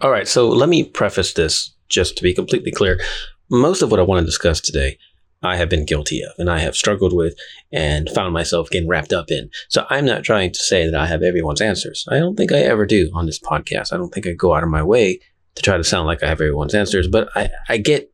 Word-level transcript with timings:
All 0.00 0.10
right, 0.10 0.28
so 0.28 0.48
let 0.48 0.68
me 0.68 0.84
preface 0.84 1.32
this 1.32 1.74
just 1.88 2.16
to 2.16 2.22
be 2.22 2.32
completely 2.32 2.70
clear. 2.70 3.00
Most 3.50 3.82
of 3.82 3.90
what 3.90 3.98
I 3.98 4.04
want 4.04 4.20
to 4.20 4.26
discuss 4.26 4.60
today, 4.60 4.96
I 5.42 5.56
have 5.56 5.68
been 5.68 5.86
guilty 5.86 6.22
of 6.22 6.32
and 6.38 6.48
I 6.48 6.60
have 6.60 6.76
struggled 6.76 7.12
with 7.12 7.36
and 7.72 8.08
found 8.10 8.32
myself 8.32 8.70
getting 8.70 8.88
wrapped 8.88 9.12
up 9.12 9.30
in. 9.30 9.50
So 9.68 9.86
I'm 9.90 10.04
not 10.04 10.22
trying 10.22 10.52
to 10.52 10.62
say 10.62 10.88
that 10.88 10.94
I 10.94 11.06
have 11.06 11.22
everyone's 11.22 11.60
answers. 11.60 12.06
I 12.08 12.18
don't 12.18 12.36
think 12.36 12.52
I 12.52 12.58
ever 12.58 12.86
do 12.86 13.10
on 13.12 13.26
this 13.26 13.40
podcast. 13.40 13.92
I 13.92 13.96
don't 13.96 14.14
think 14.14 14.26
I 14.26 14.32
go 14.32 14.54
out 14.54 14.62
of 14.62 14.68
my 14.68 14.84
way 14.84 15.18
to 15.56 15.62
try 15.62 15.76
to 15.76 15.82
sound 15.84 16.06
like 16.06 16.22
I 16.22 16.28
have 16.28 16.40
everyone's 16.40 16.74
answers, 16.74 17.08
but 17.08 17.28
I, 17.34 17.50
I 17.68 17.78
get 17.78 18.12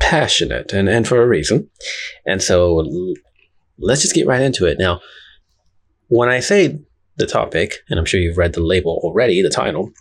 passionate 0.00 0.74
and, 0.74 0.86
and 0.88 1.08
for 1.08 1.22
a 1.22 1.28
reason. 1.28 1.70
And 2.26 2.42
so 2.42 2.86
let's 3.78 4.02
just 4.02 4.14
get 4.14 4.26
right 4.26 4.42
into 4.42 4.66
it. 4.66 4.78
Now, 4.78 5.00
when 6.08 6.28
I 6.28 6.40
say 6.40 6.78
the 7.16 7.26
topic, 7.26 7.76
and 7.88 7.98
I'm 7.98 8.04
sure 8.04 8.20
you've 8.20 8.38
read 8.38 8.52
the 8.52 8.62
label 8.62 9.00
already, 9.02 9.42
the 9.42 9.48
title, 9.48 9.92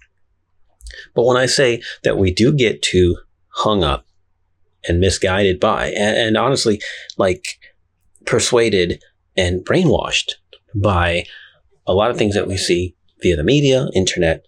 but 1.13 1.23
when 1.23 1.37
I 1.37 1.45
say 1.45 1.81
that 2.03 2.17
we 2.17 2.31
do 2.31 2.53
get 2.53 2.81
too 2.81 3.17
hung 3.49 3.83
up 3.83 4.05
and 4.87 4.99
misguided 4.99 5.59
by, 5.59 5.87
and, 5.87 6.17
and 6.17 6.37
honestly, 6.37 6.81
like 7.17 7.59
persuaded 8.25 9.03
and 9.35 9.65
brainwashed 9.65 10.33
by 10.75 11.25
a 11.87 11.93
lot 11.93 12.11
of 12.11 12.17
things 12.17 12.35
that 12.35 12.47
we 12.47 12.57
see 12.57 12.95
via 13.21 13.35
the 13.35 13.43
media, 13.43 13.87
internet, 13.95 14.45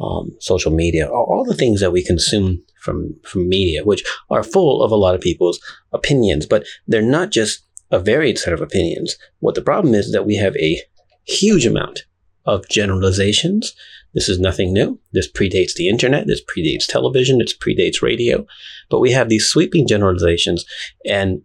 um, 0.00 0.30
social 0.40 0.72
media, 0.72 1.08
all 1.08 1.44
the 1.44 1.54
things 1.54 1.80
that 1.80 1.92
we 1.92 2.04
consume 2.04 2.62
from 2.80 3.14
from 3.24 3.48
media, 3.48 3.84
which 3.84 4.04
are 4.30 4.42
full 4.42 4.82
of 4.82 4.90
a 4.90 4.96
lot 4.96 5.14
of 5.14 5.20
people's 5.20 5.60
opinions, 5.92 6.46
but 6.46 6.64
they're 6.86 7.02
not 7.02 7.30
just 7.30 7.64
a 7.90 7.98
varied 7.98 8.38
set 8.38 8.52
of 8.52 8.60
opinions. 8.60 9.16
What 9.40 9.54
the 9.54 9.62
problem 9.62 9.94
is 9.94 10.12
that 10.12 10.26
we 10.26 10.36
have 10.36 10.56
a 10.56 10.80
huge 11.24 11.66
amount 11.66 12.04
of 12.44 12.68
generalizations. 12.68 13.74
This 14.14 14.28
is 14.28 14.38
nothing 14.38 14.72
new. 14.72 15.00
This 15.12 15.30
predates 15.30 15.74
the 15.74 15.88
internet. 15.88 16.26
This 16.26 16.42
predates 16.42 16.86
television. 16.86 17.38
This 17.38 17.56
predates 17.56 18.00
radio. 18.00 18.46
But 18.88 19.00
we 19.00 19.12
have 19.12 19.28
these 19.28 19.46
sweeping 19.46 19.86
generalizations, 19.86 20.64
and 21.04 21.42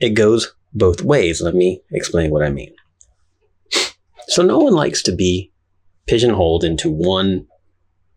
it 0.00 0.10
goes 0.10 0.54
both 0.72 1.02
ways. 1.02 1.42
Let 1.42 1.54
me 1.54 1.82
explain 1.90 2.30
what 2.30 2.44
I 2.44 2.50
mean. 2.50 2.74
So, 4.28 4.42
no 4.42 4.58
one 4.58 4.74
likes 4.74 5.02
to 5.02 5.12
be 5.12 5.52
pigeonholed 6.06 6.64
into 6.64 6.90
one 6.90 7.46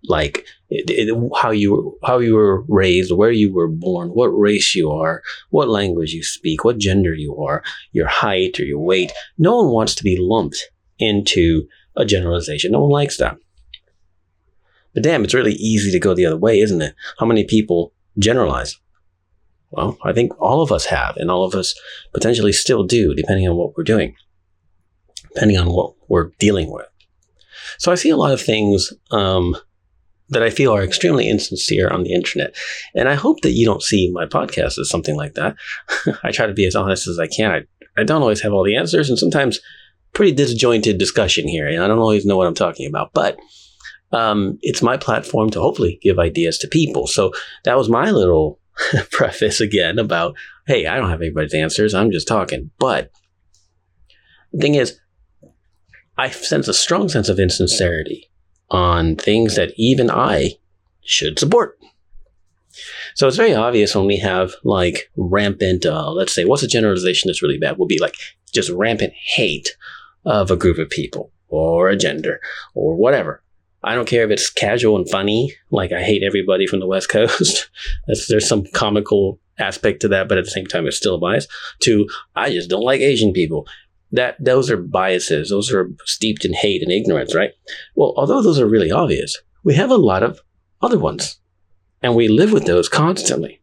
like 0.07 0.45
it, 0.69 0.89
it, 0.89 1.31
how 1.35 1.51
you 1.51 1.97
how 2.03 2.19
you 2.19 2.35
were 2.35 2.63
raised, 2.67 3.11
where 3.11 3.31
you 3.31 3.53
were 3.53 3.67
born, 3.67 4.09
what 4.09 4.27
race 4.27 4.75
you 4.75 4.91
are, 4.91 5.23
what 5.49 5.69
language 5.69 6.11
you 6.11 6.23
speak, 6.23 6.63
what 6.63 6.77
gender 6.77 7.13
you 7.13 7.35
are, 7.37 7.63
your 7.91 8.07
height 8.07 8.59
or 8.59 8.63
your 8.63 8.79
weight. 8.79 9.11
No 9.37 9.57
one 9.57 9.69
wants 9.69 9.95
to 9.95 10.03
be 10.03 10.17
lumped 10.19 10.69
into 10.99 11.67
a 11.95 12.05
generalization. 12.05 12.71
No 12.71 12.81
one 12.81 12.91
likes 12.91 13.17
that. 13.17 13.37
But 14.95 15.03
damn, 15.03 15.23
it's 15.23 15.33
really 15.33 15.53
easy 15.53 15.91
to 15.91 15.99
go 15.99 16.15
the 16.15 16.25
other 16.25 16.37
way, 16.37 16.59
isn't 16.59 16.81
it? 16.81 16.95
How 17.19 17.27
many 17.27 17.43
people 17.43 17.93
generalize? 18.17 18.79
Well, 19.69 19.97
I 20.03 20.13
think 20.13 20.31
all 20.39 20.61
of 20.61 20.71
us 20.71 20.85
have, 20.85 21.17
and 21.17 21.29
all 21.29 21.43
of 21.43 21.53
us 21.53 21.75
potentially 22.13 22.53
still 22.53 22.83
do, 22.83 23.13
depending 23.13 23.47
on 23.47 23.57
what 23.57 23.75
we're 23.75 23.83
doing, 23.83 24.15
depending 25.33 25.57
on 25.57 25.67
what 25.67 25.93
we're 26.07 26.31
dealing 26.39 26.71
with. 26.71 26.87
So 27.77 27.91
I 27.91 27.95
see 27.95 28.09
a 28.09 28.17
lot 28.17 28.31
of 28.31 28.41
things 28.41 28.93
um, 29.11 29.55
that 30.29 30.43
I 30.43 30.49
feel 30.49 30.73
are 30.73 30.83
extremely 30.83 31.29
insincere 31.29 31.89
on 31.89 32.03
the 32.03 32.13
internet. 32.13 32.55
And 32.95 33.09
I 33.09 33.15
hope 33.15 33.41
that 33.41 33.51
you 33.51 33.65
don't 33.65 33.83
see 33.83 34.11
my 34.11 34.25
podcast 34.25 34.79
as 34.79 34.89
something 34.89 35.17
like 35.17 35.33
that. 35.33 35.57
I 36.23 36.31
try 36.31 36.47
to 36.47 36.53
be 36.53 36.65
as 36.65 36.75
honest 36.75 37.07
as 37.07 37.19
I 37.19 37.27
can. 37.27 37.51
I, 37.51 38.01
I 38.01 38.03
don't 38.03 38.21
always 38.21 38.41
have 38.41 38.53
all 38.53 38.63
the 38.63 38.77
answers, 38.77 39.09
and 39.09 39.19
sometimes 39.19 39.59
pretty 40.13 40.31
disjointed 40.31 40.97
discussion 40.97 41.47
here. 41.47 41.67
And 41.67 41.83
I 41.83 41.87
don't 41.87 41.99
always 41.99 42.25
know 42.25 42.37
what 42.37 42.47
I'm 42.47 42.55
talking 42.55 42.87
about, 42.87 43.11
but 43.13 43.37
um, 44.15 44.57
it's 44.61 44.81
my 44.81 44.95
platform 44.95 45.49
to 45.49 45.59
hopefully 45.59 45.99
give 46.01 46.19
ideas 46.19 46.57
to 46.59 46.69
people. 46.69 47.05
So 47.05 47.33
that 47.65 47.77
was 47.77 47.89
my 47.89 48.11
little 48.11 48.59
preface 49.11 49.59
again 49.59 49.99
about, 49.99 50.35
hey, 50.67 50.87
I 50.87 50.95
don't 50.95 51.09
have 51.09 51.21
anybody's 51.21 51.53
answers. 51.53 51.93
I'm 51.93 52.11
just 52.11 52.27
talking. 52.27 52.71
But 52.79 53.11
the 54.53 54.59
thing 54.59 54.75
is, 54.75 54.97
I 56.17 56.29
sense 56.29 56.69
a 56.69 56.73
strong 56.73 57.09
sense 57.09 57.27
of 57.27 57.39
insincerity 57.39 58.31
on 58.71 59.17
things 59.17 59.57
that 59.57 59.73
even 59.75 60.09
I 60.09 60.51
should 61.03 61.37
support. 61.37 61.77
So 63.15 63.27
it's 63.27 63.37
very 63.37 63.53
obvious 63.53 63.95
when 63.95 64.05
we 64.05 64.17
have 64.19 64.53
like 64.63 65.11
rampant, 65.17 65.85
uh, 65.85 66.09
let's 66.11 66.33
say, 66.33 66.45
what's 66.45 66.63
a 66.63 66.67
generalization 66.67 67.27
that's 67.27 67.41
really 67.41 67.57
bad? 67.57 67.77
Will 67.77 67.85
be 67.85 67.99
like 67.99 68.15
just 68.53 68.69
rampant 68.69 69.13
hate 69.13 69.75
of 70.25 70.51
a 70.51 70.57
group 70.57 70.77
of 70.77 70.89
people 70.89 71.33
or 71.49 71.89
a 71.89 71.97
gender 71.97 72.39
or 72.73 72.95
whatever. 72.95 73.43
I 73.85 73.93
don't 73.93 74.07
care 74.07 74.25
if 74.25 74.31
it's 74.31 74.49
casual 74.49 74.97
and 74.97 75.07
funny, 75.07 75.53
like 75.69 75.91
I 75.91 76.01
hate 76.01 76.23
everybody 76.23 76.65
from 76.65 76.79
the 76.79 76.87
West 76.87 77.07
Coast. 77.07 77.69
there's 78.29 78.47
some 78.47 78.65
comical 78.73 79.39
aspect 79.59 80.01
to 80.01 80.07
that, 80.07 80.27
but 80.27 80.39
at 80.39 80.43
the 80.43 80.51
same 80.51 80.65
time, 80.65 80.87
it's 80.87 80.97
still 80.97 81.15
a 81.15 81.19
bias. 81.19 81.47
To 81.81 82.07
I 82.35 82.51
just 82.51 82.69
don't 82.69 82.83
like 82.83 83.01
Asian 83.01 83.31
people 83.31 83.67
that 84.11 84.43
those 84.43 84.71
are 84.71 84.77
biases. 84.77 85.49
Those 85.49 85.71
are 85.71 85.91
steeped 86.05 86.45
in 86.45 86.53
hate 86.53 86.81
and 86.81 86.91
ignorance, 86.91 87.35
right? 87.35 87.51
Well, 87.95 88.15
although 88.17 88.41
those 88.41 88.59
are 88.59 88.67
really 88.67 88.91
obvious, 88.91 89.37
we 89.63 89.75
have 89.75 89.91
a 89.91 89.97
lot 89.97 90.23
of 90.23 90.39
other 90.81 90.97
ones, 90.97 91.39
and 92.01 92.15
we 92.15 92.27
live 92.27 92.51
with 92.51 92.65
those 92.65 92.89
constantly. 92.89 93.61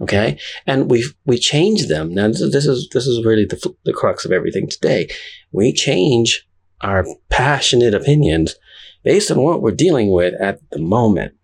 Okay, 0.00 0.38
and 0.64 0.88
we 0.88 1.04
we 1.26 1.38
change 1.38 1.88
them. 1.88 2.14
Now 2.14 2.28
this 2.28 2.40
is 2.40 2.52
this 2.52 2.66
is, 2.66 2.88
this 2.92 3.06
is 3.08 3.24
really 3.24 3.46
the 3.46 3.74
the 3.84 3.92
crux 3.92 4.24
of 4.24 4.30
everything 4.30 4.68
today. 4.68 5.08
We 5.50 5.72
change 5.72 6.46
our 6.82 7.04
passionate 7.28 7.94
opinions 7.94 8.54
based 9.02 9.30
on 9.30 9.38
what 9.42 9.62
we're 9.62 9.70
dealing 9.70 10.12
with 10.12 10.34
at 10.40 10.60
the 10.70 10.80
moment. 10.80 11.34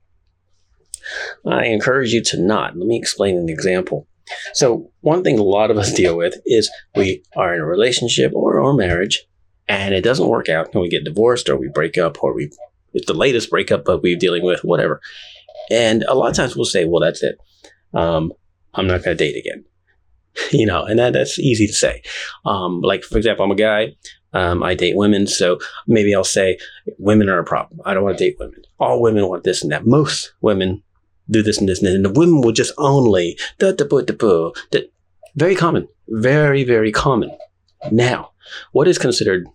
I 1.47 1.67
encourage 1.67 2.13
you 2.13 2.23
to 2.25 2.41
not. 2.41 2.77
Let 2.77 2.87
me 2.87 2.97
explain 2.99 3.37
an 3.37 3.49
example. 3.49 4.09
So, 4.55 4.91
one 5.03 5.23
thing 5.23 5.39
a 5.39 5.45
lot 5.45 5.71
of 5.71 5.77
us 5.77 5.93
deal 5.93 6.17
with 6.17 6.35
is 6.47 6.71
we 6.97 7.23
are 7.37 7.55
in 7.55 7.61
a 7.61 7.67
relationship 7.67 8.33
or, 8.35 8.59
or 8.59 8.75
marriage 8.75 9.25
and 9.69 9.95
it 9.95 10.03
doesn't 10.03 10.29
work 10.29 10.49
out 10.49 10.73
and 10.73 10.83
we 10.83 10.89
get 10.89 11.05
divorced 11.05 11.49
or 11.49 11.57
we 11.57 11.69
break 11.69 11.97
up 11.97 12.23
or 12.23 12.35
we 12.35 12.51
it's 12.93 13.07
the 13.07 13.15
latest 13.15 13.51
breakup 13.51 13.85
but 13.85 14.03
we're 14.03 14.17
dealing 14.17 14.45
with 14.45 14.65
whatever. 14.65 15.01
And 15.71 16.03
a 16.05 16.15
lot 16.15 16.31
of 16.31 16.37
times 16.37 16.57
we'll 16.57 16.65
say, 16.65 16.85
well, 16.85 17.01
that's 17.01 17.23
it. 17.23 17.39
Um, 17.95 18.33
I'm 18.75 18.87
not 18.87 19.05
going 19.05 19.17
to 19.17 19.25
date 19.25 19.37
again. 19.37 19.65
you 20.53 20.67
know, 20.67 20.85
and 20.85 20.99
that, 20.99 21.13
that's 21.13 21.39
easy 21.39 21.67
to 21.67 21.73
say. 21.73 22.03
Um, 22.45 22.81
like, 22.81 23.03
for 23.03 23.17
example, 23.17 23.45
I'm 23.45 23.51
a 23.51 23.57
guy. 23.57 23.93
Um, 24.33 24.63
I 24.63 24.75
date 24.75 24.97
women, 24.97 25.27
so 25.27 25.59
maybe 25.87 26.15
I'll 26.15 26.25
say 26.25 26.59
women 26.99 27.29
are 27.29 27.39
a 27.39 27.45
problem. 27.45 27.81
I 27.85 27.95
don't 27.95 28.05
want 28.05 28.19
to 28.19 28.25
date 28.25 28.37
women. 28.39 28.63
All 28.79 29.01
women 29.01 29.29
want 29.29 29.45
this 29.45 29.63
and 29.63 29.73
that. 29.73 29.87
Most 29.87 30.33
women 30.41 30.83
do 31.31 31.43
this 31.43 31.59
and 31.59 31.69
this 31.69 31.83
and, 31.83 31.89
and 31.89 32.05
the 32.05 32.11
women 32.11 32.41
will 32.41 32.53
just 32.53 32.73
only 32.79 33.39
da 33.59 33.73
da 33.73 33.85
da 33.85 34.53
da. 34.71 34.81
Very 35.35 35.55
common, 35.55 35.89
very 36.09 36.65
very 36.65 36.93
common. 36.93 37.31
Now, 37.91 38.33
what 38.73 38.89
is 38.89 38.99
considered 38.99 39.47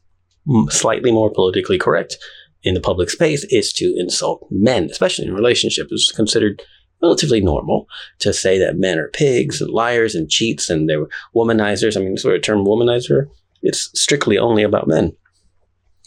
slightly 0.69 1.11
more 1.11 1.31
politically 1.31 1.77
correct 1.77 2.17
in 2.63 2.73
the 2.73 2.81
public 2.81 3.09
space 3.09 3.43
is 3.45 3.73
to 3.73 3.95
insult 3.97 4.47
men, 4.51 4.85
especially 4.85 5.27
in 5.27 5.33
relationships. 5.33 5.89
It's 5.91 6.11
considered 6.11 6.61
relatively 7.01 7.41
normal 7.41 7.87
to 8.19 8.33
say 8.33 8.59
that 8.59 8.77
men 8.77 8.99
are 8.99 9.07
pigs 9.09 9.61
and 9.61 9.71
liars 9.71 10.13
and 10.13 10.29
cheats 10.29 10.69
and 10.69 10.87
they're 10.87 11.07
womanizers. 11.35 11.97
I 11.97 12.01
mean, 12.01 12.17
sort 12.17 12.35
of 12.35 12.43
term 12.43 12.65
womanizer, 12.65 13.27
it's 13.61 13.89
strictly 13.93 14.37
only 14.37 14.63
about 14.63 14.87
men. 14.87 15.15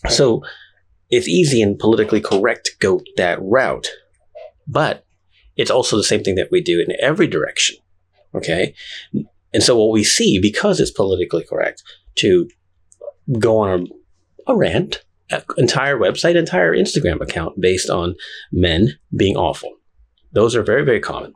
So 0.09 0.43
it's 1.11 1.29
easy 1.29 1.63
and 1.63 1.79
politically 1.79 2.21
correct 2.21 2.67
to 2.67 2.73
go 2.79 3.01
that 3.17 3.39
route. 3.41 3.89
But 4.67 5.05
it's 5.57 5.71
also 5.71 5.97
the 5.97 6.05
same 6.05 6.23
thing 6.23 6.35
that 6.35 6.51
we 6.51 6.61
do 6.61 6.81
in 6.81 6.97
every 7.01 7.27
direction. 7.27 7.77
Okay. 8.35 8.75
And 9.53 9.63
so 9.63 9.79
what 9.79 9.93
we 9.93 10.03
see, 10.03 10.39
because 10.41 10.81
it's 10.81 10.91
politically 10.91 11.45
correct 11.45 11.83
to 12.17 12.49
go 13.39 13.59
on 13.59 13.87
a, 14.49 14.53
a 14.53 14.57
rant, 14.57 15.05
an 15.31 15.43
entire 15.57 15.97
website, 15.97 16.35
entire 16.35 16.75
Instagram 16.75 17.21
account 17.21 17.61
based 17.61 17.89
on 17.89 18.17
men 18.51 18.99
being 19.17 19.37
awful. 19.37 19.77
Those 20.33 20.57
are 20.57 20.63
very, 20.63 20.85
very 20.85 21.01
common. 21.01 21.35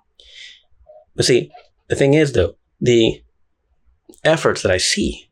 But 1.14 1.24
see, 1.24 1.50
the 1.88 1.96
thing 1.96 2.14
is 2.14 2.32
though, 2.32 2.56
the 2.80 3.22
efforts 4.24 4.62
that 4.62 4.72
I 4.72 4.78
see 4.78 5.27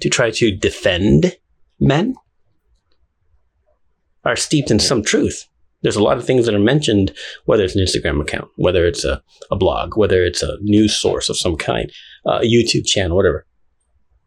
to 0.00 0.08
try 0.08 0.30
to 0.30 0.50
defend 0.50 1.36
men 1.78 2.14
are 4.24 4.36
steeped 4.36 4.70
in 4.70 4.78
some 4.78 5.02
truth 5.02 5.48
there's 5.82 5.96
a 5.96 6.02
lot 6.02 6.18
of 6.18 6.24
things 6.24 6.46
that 6.46 6.54
are 6.54 6.58
mentioned, 6.58 7.12
whether 7.44 7.64
it's 7.64 7.74
an 7.74 7.84
Instagram 7.84 8.20
account, 8.20 8.48
whether 8.56 8.84
it's 8.84 9.04
a, 9.04 9.22
a 9.50 9.56
blog, 9.56 9.96
whether 9.96 10.24
it's 10.24 10.42
a 10.42 10.58
news 10.60 10.98
source 10.98 11.28
of 11.28 11.38
some 11.38 11.56
kind, 11.56 11.90
uh, 12.26 12.40
a 12.42 12.44
YouTube 12.44 12.86
channel, 12.86 13.16
whatever. 13.16 13.46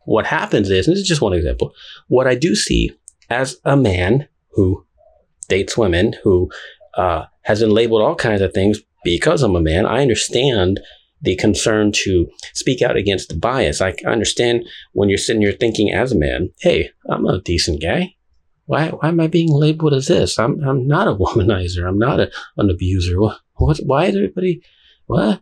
What 0.06 0.26
happens 0.26 0.70
is, 0.70 0.88
and 0.88 0.96
this 0.96 1.02
is 1.02 1.08
just 1.08 1.22
one 1.22 1.34
example, 1.34 1.74
what 2.08 2.28
I 2.28 2.36
do 2.36 2.56
see 2.56 2.92
as 3.30 3.58
a 3.64 3.78
man 3.78 4.28
who 4.52 4.86
dates 5.48 5.78
women, 5.78 6.16
who 6.24 6.52
uh, 6.96 7.26
has 7.44 7.62
been 7.62 7.72
labeled 7.72 8.02
all 8.02 8.16
kinds 8.16 8.42
of 8.42 8.54
things 8.54 8.80
because 9.04 9.44
I'm 9.44 9.56
a 9.56 9.62
man, 9.62 9.86
I 9.86 10.02
understand 10.02 10.80
the 11.24 11.36
concern 11.38 11.92
to 11.94 12.28
speak 12.54 12.82
out 12.82 12.98
against 12.98 13.30
the 13.30 13.36
bias. 13.36 13.82
I 13.82 13.96
understand 14.06 14.66
when 14.92 15.10
you're 15.10 15.18
sitting 15.18 15.42
here 15.42 15.54
thinking 15.54 15.92
as 15.92 16.12
a 16.12 16.18
man, 16.18 16.50
hey, 16.60 16.92
I'm 17.10 17.26
a 17.26 17.42
decent 17.42 17.82
guy. 17.82 18.16
Why, 18.66 18.90
why 18.90 19.10
am 19.10 19.20
I 19.20 19.28
being 19.28 19.52
labeled 19.52 19.94
as 19.94 20.08
this? 20.08 20.38
I'm, 20.38 20.62
I'm 20.64 20.88
not 20.88 21.08
a 21.08 21.16
womanizer. 21.16 21.88
I'm 21.88 21.98
not 21.98 22.20
a, 22.20 22.32
an 22.58 22.70
abuser. 22.70 23.20
What, 23.20 23.40
what, 23.56 23.78
why 23.86 24.06
is 24.06 24.16
everybody, 24.16 24.62
what? 25.06 25.42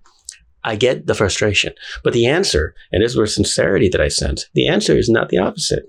I 0.64 0.76
get 0.76 1.08
the 1.08 1.16
frustration. 1.16 1.74
But 2.04 2.14
the 2.14 2.28
answer, 2.28 2.76
and 2.92 3.04
this 3.04 3.14
is 3.14 3.18
where 3.18 3.26
sincerity 3.26 3.90
that 3.90 4.02
I 4.02 4.08
sense, 4.08 4.46
the 4.54 4.68
answer 4.68 4.96
is 4.96 5.10
not 5.10 5.30
the 5.30 5.40
opposite. 5.40 5.86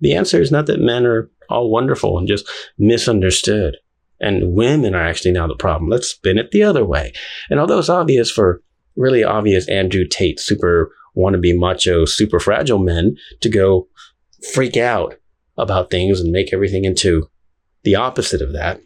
The 0.00 0.14
answer 0.14 0.40
is 0.40 0.52
not 0.52 0.66
that 0.66 0.80
men 0.80 1.04
are 1.04 1.30
all 1.48 1.70
wonderful 1.70 2.18
and 2.18 2.28
just 2.28 2.48
misunderstood. 2.78 3.78
And 4.20 4.54
women 4.54 4.94
are 4.94 5.02
actually 5.02 5.32
now 5.32 5.46
the 5.46 5.56
problem. 5.56 5.90
Let's 5.90 6.08
spin 6.08 6.38
it 6.38 6.50
the 6.52 6.62
other 6.62 6.84
way. 6.84 7.12
And 7.50 7.58
although 7.58 7.78
it's 7.78 7.88
obvious 7.88 8.30
for 8.30 8.62
really 8.96 9.22
obvious 9.22 9.68
Andrew 9.68 10.04
Tate, 10.08 10.40
super 10.40 10.90
wannabe 11.16 11.56
macho, 11.56 12.04
super 12.04 12.40
fragile 12.40 12.78
men 12.78 13.16
to 13.40 13.48
go 13.48 13.88
freak 14.52 14.76
out 14.76 15.16
about 15.58 15.90
things 15.90 16.20
and 16.20 16.32
make 16.32 16.52
everything 16.52 16.84
into 16.84 17.28
the 17.84 17.94
opposite 17.94 18.42
of 18.42 18.52
that, 18.52 18.80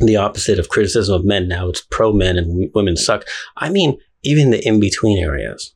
the 0.00 0.16
opposite 0.16 0.58
of 0.58 0.68
criticism 0.68 1.14
of 1.14 1.24
men. 1.24 1.48
Now 1.48 1.68
it's 1.68 1.80
pro 1.90 2.12
men 2.12 2.36
and 2.36 2.70
women 2.74 2.96
suck. 2.96 3.24
I 3.56 3.70
mean, 3.70 3.98
even 4.22 4.50
the 4.50 4.66
in 4.66 4.80
between 4.80 5.18
areas. 5.18 5.74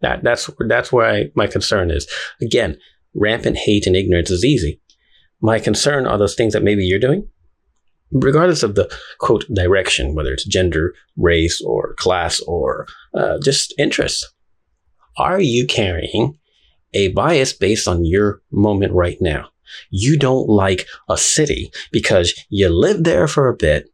That 0.00 0.22
that's 0.22 0.50
that's 0.68 0.92
where 0.92 1.08
I, 1.08 1.30
my 1.34 1.46
concern 1.46 1.90
is. 1.90 2.06
Again, 2.42 2.78
rampant 3.14 3.56
hate 3.56 3.86
and 3.86 3.96
ignorance 3.96 4.30
is 4.30 4.44
easy. 4.44 4.80
My 5.40 5.58
concern 5.58 6.06
are 6.06 6.18
those 6.18 6.34
things 6.34 6.52
that 6.52 6.62
maybe 6.62 6.84
you're 6.84 6.98
doing, 6.98 7.28
regardless 8.12 8.62
of 8.62 8.74
the 8.74 8.92
quote 9.18 9.44
direction, 9.52 10.14
whether 10.14 10.32
it's 10.32 10.44
gender, 10.44 10.94
race, 11.16 11.60
or 11.60 11.94
class, 11.94 12.40
or 12.40 12.86
uh, 13.14 13.38
just 13.42 13.74
interests. 13.78 14.32
Are 15.16 15.40
you 15.40 15.66
carrying 15.66 16.38
a 16.92 17.08
bias 17.08 17.52
based 17.52 17.86
on 17.86 18.04
your 18.04 18.42
moment 18.50 18.92
right 18.92 19.18
now? 19.20 19.48
You 19.90 20.18
don't 20.18 20.48
like 20.48 20.86
a 21.08 21.16
city 21.16 21.72
because 21.90 22.34
you 22.48 22.68
lived 22.68 23.04
there 23.04 23.26
for 23.26 23.48
a 23.48 23.56
bit 23.56 23.88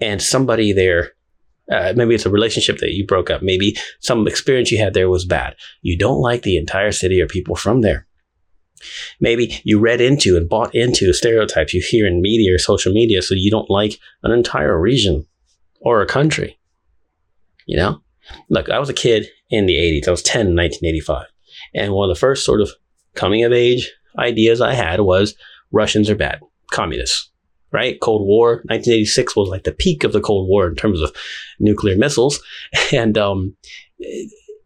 and 0.00 0.20
somebody 0.22 0.72
there 0.72 1.12
uh, 1.70 1.94
maybe 1.96 2.14
it's 2.14 2.26
a 2.26 2.30
relationship 2.30 2.78
that 2.78 2.92
you 2.92 3.06
broke 3.06 3.30
up. 3.30 3.42
Maybe 3.42 3.76
some 4.00 4.26
experience 4.28 4.70
you 4.70 4.78
had 4.78 4.92
there 4.92 5.08
was 5.08 5.24
bad. 5.24 5.56
You 5.80 5.96
don't 5.96 6.20
like 6.20 6.42
the 6.42 6.58
entire 6.58 6.92
city 6.92 7.20
or 7.20 7.26
people 7.26 7.56
from 7.56 7.80
there. 7.80 8.06
Maybe 9.20 9.60
you 9.64 9.78
read 9.78 10.00
into 10.00 10.36
and 10.36 10.48
bought 10.48 10.74
into 10.74 11.12
stereotypes 11.12 11.74
you 11.74 11.82
hear 11.82 12.06
in 12.06 12.22
media 12.22 12.54
or 12.54 12.58
social 12.58 12.92
media, 12.92 13.22
so 13.22 13.34
you 13.34 13.50
don't 13.50 13.70
like 13.70 13.98
an 14.22 14.32
entire 14.32 14.80
region 14.80 15.26
or 15.80 16.00
a 16.00 16.06
country. 16.06 16.58
You 17.66 17.76
know? 17.76 18.00
Look, 18.48 18.68
I 18.68 18.78
was 18.78 18.88
a 18.88 18.94
kid 18.94 19.28
in 19.50 19.66
the 19.66 19.74
80s. 19.74 20.08
I 20.08 20.10
was 20.10 20.22
10 20.22 20.48
in 20.48 20.56
1985. 20.56 21.26
And 21.74 21.92
one 21.92 22.08
of 22.08 22.14
the 22.14 22.20
first 22.20 22.44
sort 22.44 22.60
of 22.60 22.70
coming 23.14 23.44
of 23.44 23.52
age 23.52 23.92
ideas 24.18 24.60
I 24.60 24.74
had 24.74 25.00
was 25.00 25.34
Russians 25.72 26.08
are 26.08 26.14
bad, 26.14 26.40
communists, 26.70 27.30
right? 27.72 28.00
Cold 28.00 28.26
War, 28.26 28.62
1986 28.68 29.36
was 29.36 29.48
like 29.48 29.64
the 29.64 29.72
peak 29.72 30.04
of 30.04 30.12
the 30.12 30.20
Cold 30.20 30.48
War 30.48 30.68
in 30.68 30.74
terms 30.74 31.00
of 31.00 31.14
nuclear 31.58 31.96
missiles. 31.96 32.40
And 32.92 33.18
um, 33.18 33.56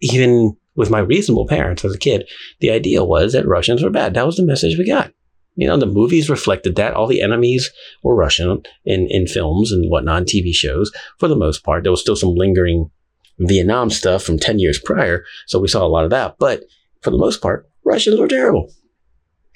even 0.01 0.57
with 0.79 0.91
my 0.91 1.01
reasonable 1.01 1.47
parents 1.47 1.85
as 1.85 1.93
a 1.93 1.99
kid, 1.99 2.27
the 2.61 2.71
idea 2.71 3.05
was 3.05 3.33
that 3.33 3.49
Russians 3.49 3.83
were 3.83 3.91
bad. 3.91 4.15
That 4.15 4.25
was 4.25 4.37
the 4.37 4.47
message 4.47 4.79
we 4.79 4.87
got. 4.87 5.13
You 5.57 5.67
know, 5.67 5.77
the 5.77 5.87
movies 5.87 6.31
reflected 6.31 6.77
that. 6.77 6.95
All 6.95 7.09
the 7.09 7.21
enemies 7.21 7.69
were 8.05 8.15
Russian 8.15 8.63
in, 8.85 9.09
in 9.11 9.27
films 9.27 9.73
and 9.73 9.91
whatnot, 9.91 10.23
TV 10.23 10.55
shows. 10.55 10.93
For 11.19 11.27
the 11.27 11.35
most 11.35 11.65
part, 11.65 11.83
there 11.83 11.91
was 11.91 12.01
still 12.01 12.15
some 12.15 12.37
lingering 12.37 12.93
Vietnam 13.41 13.91
stuff 13.91 14.23
from 14.23 14.39
10 14.39 14.61
years 14.61 14.79
prior. 14.79 15.25
So 15.49 15.59
we 15.59 15.67
saw 15.67 15.85
a 15.85 15.89
lot 15.89 16.05
of 16.05 16.11
that. 16.11 16.37
But 16.39 16.63
for 17.03 17.11
the 17.11 17.19
most 17.19 17.43
part, 17.43 17.69
Russians 17.85 18.21
were 18.21 18.29
terrible. 18.29 18.73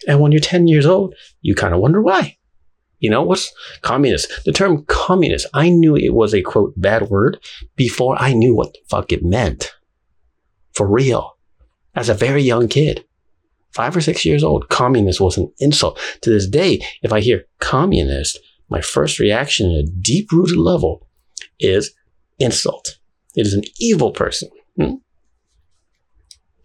And 0.08 0.18
when 0.18 0.32
you're 0.32 0.40
10 0.40 0.66
years 0.66 0.86
old, 0.86 1.14
you 1.40 1.54
kind 1.54 1.72
of 1.72 1.78
wonder 1.78 2.02
why. 2.02 2.36
You 2.98 3.10
know, 3.10 3.22
what's 3.22 3.52
communist? 3.82 4.44
The 4.44 4.52
term 4.52 4.84
communist, 4.86 5.46
I 5.54 5.68
knew 5.68 5.94
it 5.94 6.14
was 6.14 6.34
a 6.34 6.42
quote 6.42 6.74
bad 6.76 7.10
word 7.10 7.38
before 7.76 8.20
I 8.20 8.32
knew 8.32 8.56
what 8.56 8.72
the 8.72 8.80
fuck 8.88 9.12
it 9.12 9.24
meant 9.24 9.72
for 10.74 10.86
real 10.86 11.36
as 11.94 12.08
a 12.08 12.14
very 12.14 12.42
young 12.42 12.68
kid. 12.68 13.04
Five 13.72 13.96
or 13.96 14.00
six 14.00 14.24
years 14.24 14.44
old, 14.44 14.68
communist 14.68 15.20
was 15.20 15.38
an 15.38 15.50
insult. 15.58 15.98
To 16.22 16.30
this 16.30 16.46
day, 16.46 16.84
if 17.02 17.12
I 17.12 17.20
hear 17.20 17.46
communist, 17.58 18.38
my 18.68 18.80
first 18.80 19.18
reaction 19.18 19.70
at 19.70 19.84
a 19.84 19.90
deep 20.00 20.30
rooted 20.30 20.58
level 20.58 21.06
is 21.58 21.94
insult. 22.38 22.98
It 23.34 23.46
is 23.46 23.54
an 23.54 23.64
evil 23.78 24.10
person. 24.10 24.50
Hmm? 24.76 24.94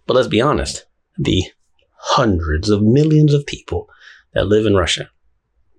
But 0.06 0.16
let's 0.16 0.28
be 0.28 0.42
honest, 0.42 0.86
the 1.18 1.44
hundreds 1.98 2.70
of 2.70 2.82
millions 2.82 3.34
of 3.34 3.46
people 3.46 3.90
that 4.34 4.48
live 4.48 4.66
in 4.66 4.76
Russia, 4.76 5.10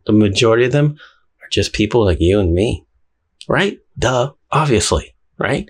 the 0.06 0.12
majority 0.12 0.64
of 0.64 0.72
them 0.72 0.98
are 1.42 1.48
just 1.50 1.72
people 1.72 2.04
like 2.04 2.20
you 2.20 2.40
and 2.40 2.52
me, 2.52 2.84
right? 3.48 3.78
Duh, 3.98 4.32
obviously, 4.50 5.14
right? 5.38 5.68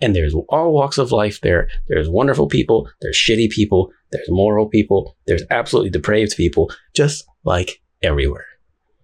And 0.00 0.14
there's 0.14 0.34
all 0.48 0.72
walks 0.72 0.98
of 0.98 1.12
life 1.12 1.40
there. 1.40 1.68
There's 1.88 2.08
wonderful 2.08 2.46
people, 2.46 2.88
there's 3.00 3.16
shitty 3.16 3.50
people, 3.50 3.90
there's 4.12 4.30
moral 4.30 4.68
people, 4.68 5.16
there's 5.26 5.42
absolutely 5.50 5.90
depraved 5.90 6.36
people, 6.36 6.70
just 6.94 7.24
like 7.44 7.80
everywhere. 8.02 8.46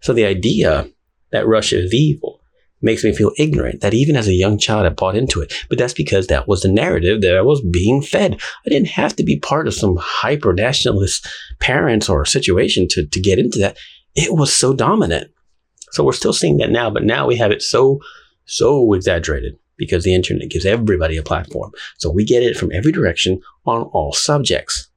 So 0.00 0.12
the 0.12 0.25
idea 0.25 0.88
that 1.32 1.46
Russia 1.46 1.82
is 1.82 1.93
evil 1.93 2.41
makes 2.81 3.02
me 3.02 3.14
feel 3.14 3.32
ignorant 3.38 3.81
that 3.81 3.94
even 3.94 4.14
as 4.14 4.29
a 4.29 4.35
young 4.35 4.58
child 4.58 4.87
I 4.87 4.91
bought 4.91 5.17
into 5.17 5.41
it. 5.41 5.52
But 5.69 5.79
that's 5.79 5.94
because 5.94 6.26
that 6.26 6.46
was 6.46 6.61
the 6.61 6.70
narrative 6.70 7.23
that 7.23 7.37
I 7.37 7.41
was 7.41 7.62
being 7.62 8.02
fed. 8.02 8.35
I 8.67 8.69
didn't 8.69 8.88
have 8.88 9.17
to 9.17 9.25
be 9.25 9.38
part 9.41 9.67
of 9.67 9.75
some 9.75 9.96
hyper 9.99 10.52
nationalist 10.52 11.26
parents 11.61 12.08
or 12.08 12.25
situation 12.25 12.87
to, 12.91 13.06
to 13.06 13.20
get 13.20 13.38
into 13.38 13.58
that. 13.58 13.79
It 14.14 14.35
was 14.35 14.52
so 14.52 14.75
dominant. 14.75 15.31
So 15.91 16.05
we're 16.05 16.12
still 16.12 16.32
seeing 16.32 16.58
that 16.58 16.70
now, 16.70 16.91
but 16.91 17.05
now 17.05 17.26
we 17.26 17.37
have 17.37 17.50
it 17.50 17.62
so, 17.62 18.00
so 18.44 18.93
exaggerated 18.93 19.56
because 19.76 20.05
the 20.05 20.15
internet 20.15 20.50
gives 20.50 20.67
everybody 20.67 21.17
a 21.17 21.23
platform. 21.23 21.73
So 21.99 22.11
we 22.11 22.25
get 22.25 22.43
it 22.43 22.56
from 22.56 22.73
every 22.73 22.93
direction 22.93 23.41
on 23.67 23.82
all 23.82 24.12
subjects. 24.12 24.88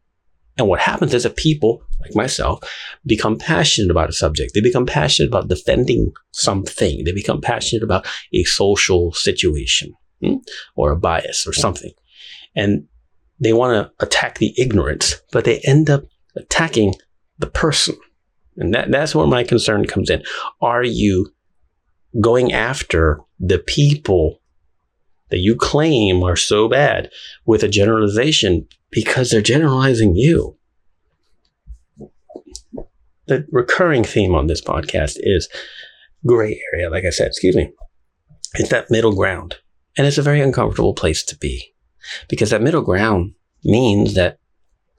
And 0.58 0.68
what 0.68 0.80
happens 0.80 1.14
is 1.14 1.24
that 1.24 1.36
people 1.36 1.84
like 2.02 2.16
myself 2.16 2.64
become 3.06 3.38
passionate 3.38 3.92
about 3.92 4.10
a 4.10 4.14
subject. 4.14 4.54
They 4.54 4.62
become 4.62 4.86
passionate 4.86 5.30
about 5.30 5.50
defending 5.50 6.12
something. 6.32 7.04
They 7.04 7.12
become 7.12 7.42
passionate 7.42 7.84
about 7.84 8.08
a 8.34 8.44
social 8.44 9.14
situation 9.14 9.94
hmm? 10.22 10.36
or 10.76 10.92
a 10.92 10.98
bias 10.98 11.46
or 11.46 11.54
something. 11.54 11.92
And 12.56 12.88
they 13.40 13.54
want 13.54 13.74
to 13.74 14.06
attack 14.06 14.40
the 14.40 14.54
ignorance, 14.60 15.22
but 15.32 15.46
they 15.46 15.60
end 15.60 15.90
up 15.90 16.06
attacking 16.36 16.96
the 17.38 17.48
person. 17.48 17.96
And 18.58 18.74
that, 18.74 18.90
that's 18.90 19.14
where 19.14 19.28
my 19.28 19.44
concern 19.44 19.86
comes 19.86 20.10
in. 20.10 20.24
Are 20.62 20.84
you 20.84 21.34
going 22.20 22.52
after 22.52 23.20
the 23.40 23.60
people 23.60 24.42
that 25.30 25.40
you 25.40 25.56
claim 25.56 26.24
are 26.24 26.36
so 26.36 26.68
bad 26.68 27.10
with 27.46 27.64
a 27.64 27.68
generalization 27.68 28.68
because 28.92 29.30
they're 29.30 29.42
generalizing 29.42 30.16
you. 30.16 30.58
The 33.28 33.46
recurring 33.52 34.04
theme 34.04 34.34
on 34.34 34.48
this 34.48 34.62
podcast 34.62 35.18
is 35.18 35.50
gray 36.26 36.62
area, 36.74 36.90
like 36.90 37.04
I 37.06 37.10
said, 37.10 37.28
excuse 37.28 37.56
me. 37.56 37.72
It's 38.56 38.70
that 38.70 38.90
middle 38.90 39.14
ground. 39.14 39.58
And 39.98 40.08
it's 40.08 40.18
a 40.18 40.24
very 40.24 40.40
uncomfortable 40.42 40.94
place 40.94 41.24
to 41.26 41.38
be 41.38 41.74
because 42.30 42.52
that 42.52 42.62
middle 42.62 42.82
ground 42.82 43.34
means 43.64 44.14
that 44.14 44.40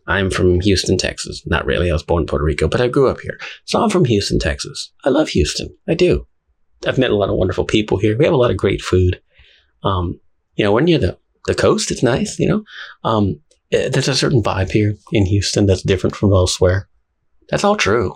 I'm 0.06 0.30
from 0.30 0.60
Houston, 0.60 0.98
Texas. 0.98 1.42
Not 1.46 1.66
really. 1.66 1.90
I 1.90 1.92
was 1.92 2.02
born 2.02 2.22
in 2.22 2.26
Puerto 2.26 2.44
Rico, 2.44 2.66
but 2.66 2.80
I 2.80 2.88
grew 2.88 3.08
up 3.08 3.20
here. 3.20 3.38
So 3.64 3.80
I'm 3.80 3.90
from 3.90 4.06
Houston, 4.06 4.38
Texas. 4.38 4.92
I 5.04 5.10
love 5.10 5.28
Houston. 5.28 5.68
I 5.86 5.94
do. 5.94 6.26
I've 6.86 6.98
met 6.98 7.10
a 7.10 7.16
lot 7.16 7.28
of 7.28 7.36
wonderful 7.36 7.64
people 7.64 7.98
here. 7.98 8.16
We 8.16 8.24
have 8.24 8.34
a 8.34 8.38
lot 8.38 8.50
of 8.50 8.56
great 8.56 8.80
food. 8.80 9.20
Um, 9.82 10.20
you 10.56 10.64
know, 10.64 10.72
when 10.72 10.86
you're 10.86 10.98
the, 10.98 11.18
the 11.46 11.54
coast, 11.54 11.90
it's 11.90 12.02
nice, 12.02 12.38
you 12.38 12.48
know. 12.48 12.64
Um, 13.04 13.40
eh, 13.72 13.88
there's 13.88 14.08
a 14.08 14.14
certain 14.14 14.42
vibe 14.42 14.70
here 14.70 14.96
in 15.12 15.26
Houston 15.26 15.66
that's 15.66 15.82
different 15.82 16.16
from 16.16 16.32
elsewhere. 16.32 16.88
That's 17.48 17.64
all 17.64 17.76
true. 17.76 18.14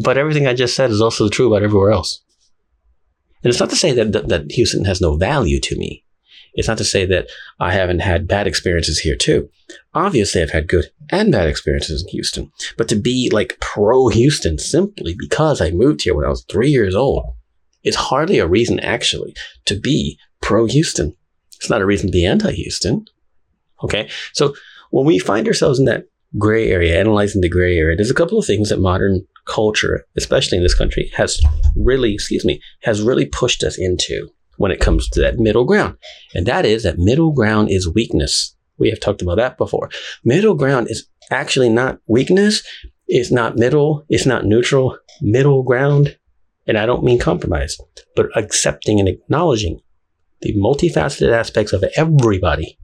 But 0.00 0.16
everything 0.16 0.46
I 0.46 0.54
just 0.54 0.74
said 0.74 0.90
is 0.90 1.00
also 1.00 1.28
true 1.28 1.48
about 1.48 1.62
everywhere 1.64 1.90
else. 1.92 2.22
And 3.42 3.50
it's 3.50 3.60
not 3.60 3.70
to 3.70 3.76
say 3.76 3.92
that, 3.92 4.12
that, 4.12 4.28
that 4.28 4.52
Houston 4.52 4.86
has 4.86 5.00
no 5.00 5.16
value 5.16 5.60
to 5.60 5.76
me. 5.76 6.04
It's 6.54 6.68
not 6.68 6.78
to 6.78 6.84
say 6.84 7.04
that 7.06 7.28
I 7.58 7.72
haven't 7.72 7.98
had 7.98 8.28
bad 8.28 8.46
experiences 8.46 9.00
here 9.00 9.16
too. 9.16 9.50
Obviously, 9.92 10.40
I've 10.40 10.50
had 10.50 10.68
good 10.68 10.86
and 11.10 11.32
bad 11.32 11.48
experiences 11.48 12.02
in 12.02 12.08
Houston. 12.10 12.52
But 12.78 12.88
to 12.88 12.96
be 12.96 13.28
like 13.32 13.58
pro 13.60 14.08
Houston 14.08 14.58
simply 14.58 15.16
because 15.18 15.60
I 15.60 15.72
moved 15.72 16.02
here 16.02 16.14
when 16.14 16.24
I 16.24 16.28
was 16.28 16.44
three 16.44 16.70
years 16.70 16.94
old 16.94 17.24
is 17.82 17.96
hardly 17.96 18.38
a 18.38 18.46
reason 18.46 18.80
actually 18.80 19.34
to 19.66 19.78
be 19.78 20.18
pro 20.44 20.66
Houston. 20.66 21.16
It's 21.56 21.70
not 21.70 21.80
a 21.80 21.86
reason 21.86 22.08
to 22.08 22.12
be 22.12 22.26
anti 22.26 22.52
Houston. 22.52 23.06
Okay. 23.82 24.08
So 24.34 24.54
when 24.90 25.06
we 25.06 25.18
find 25.18 25.48
ourselves 25.48 25.78
in 25.78 25.86
that 25.86 26.04
gray 26.38 26.70
area, 26.70 27.00
analyzing 27.00 27.40
the 27.40 27.48
gray 27.48 27.76
area, 27.78 27.96
there's 27.96 28.10
a 28.10 28.14
couple 28.14 28.38
of 28.38 28.44
things 28.44 28.68
that 28.68 28.78
modern 28.78 29.26
culture, 29.46 30.04
especially 30.16 30.58
in 30.58 30.62
this 30.62 30.76
country, 30.76 31.10
has 31.16 31.40
really, 31.74 32.12
excuse 32.12 32.44
me, 32.44 32.60
has 32.82 33.02
really 33.02 33.24
pushed 33.24 33.62
us 33.64 33.78
into 33.78 34.28
when 34.58 34.70
it 34.70 34.80
comes 34.80 35.08
to 35.08 35.20
that 35.20 35.38
middle 35.38 35.64
ground. 35.64 35.96
And 36.34 36.46
that 36.46 36.66
is 36.66 36.82
that 36.82 36.98
middle 36.98 37.32
ground 37.32 37.70
is 37.70 37.88
weakness. 37.88 38.54
We 38.78 38.90
have 38.90 39.00
talked 39.00 39.22
about 39.22 39.36
that 39.36 39.56
before. 39.56 39.88
Middle 40.24 40.54
ground 40.54 40.88
is 40.90 41.08
actually 41.30 41.70
not 41.70 42.00
weakness. 42.06 42.62
It's 43.06 43.32
not 43.32 43.56
middle, 43.56 44.04
it's 44.08 44.26
not 44.26 44.44
neutral, 44.44 44.98
middle 45.20 45.62
ground. 45.62 46.16
And 46.66 46.78
I 46.78 46.86
don't 46.86 47.04
mean 47.04 47.18
compromise, 47.18 47.76
but 48.16 48.26
accepting 48.36 48.98
and 48.98 49.08
acknowledging 49.08 49.80
the 50.40 50.54
multifaceted 50.54 51.32
aspects 51.32 51.72
of 51.72 51.84
everybody 51.96 52.78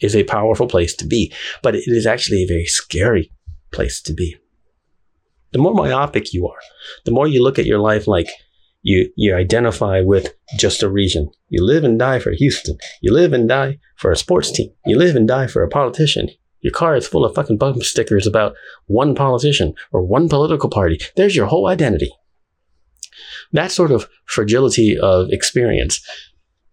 is 0.00 0.14
a 0.14 0.24
powerful 0.24 0.66
place 0.66 0.94
to 0.96 1.06
be. 1.06 1.32
But 1.62 1.74
it 1.74 1.84
is 1.86 2.06
actually 2.06 2.42
a 2.42 2.48
very 2.48 2.66
scary 2.66 3.32
place 3.72 4.00
to 4.02 4.12
be. 4.12 4.36
The 5.52 5.58
more 5.58 5.74
myopic 5.74 6.34
you 6.34 6.46
are, 6.48 6.58
the 7.04 7.12
more 7.12 7.26
you 7.26 7.42
look 7.42 7.58
at 7.58 7.66
your 7.66 7.78
life 7.78 8.06
like 8.06 8.28
you, 8.82 9.10
you 9.16 9.34
identify 9.34 10.00
with 10.00 10.34
just 10.58 10.82
a 10.82 10.88
region. 10.88 11.30
You 11.48 11.64
live 11.64 11.84
and 11.84 11.98
die 11.98 12.18
for 12.18 12.32
Houston. 12.32 12.78
You 13.00 13.12
live 13.12 13.32
and 13.32 13.48
die 13.48 13.78
for 13.96 14.10
a 14.10 14.16
sports 14.16 14.50
team. 14.50 14.70
You 14.84 14.98
live 14.98 15.16
and 15.16 15.26
die 15.26 15.46
for 15.46 15.62
a 15.62 15.68
politician. 15.68 16.28
Your 16.60 16.72
car 16.72 16.96
is 16.96 17.06
full 17.06 17.24
of 17.24 17.34
fucking 17.34 17.58
bumper 17.58 17.84
stickers 17.84 18.26
about 18.26 18.54
one 18.86 19.14
politician 19.14 19.74
or 19.92 20.02
one 20.02 20.28
political 20.28 20.68
party. 20.68 21.00
There's 21.16 21.36
your 21.36 21.46
whole 21.46 21.68
identity. 21.68 22.10
That 23.52 23.70
sort 23.70 23.92
of 23.92 24.08
fragility 24.26 24.98
of 24.98 25.30
experience 25.30 26.00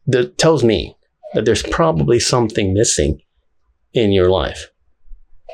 that 0.08 0.38
tells 0.38 0.64
me 0.64 0.96
that 1.34 1.46
there's 1.46 1.64
probably 1.64 2.20
something 2.20 2.74
missing 2.74 3.22
in 3.94 4.12
your 4.12 4.30
life. 4.30 4.70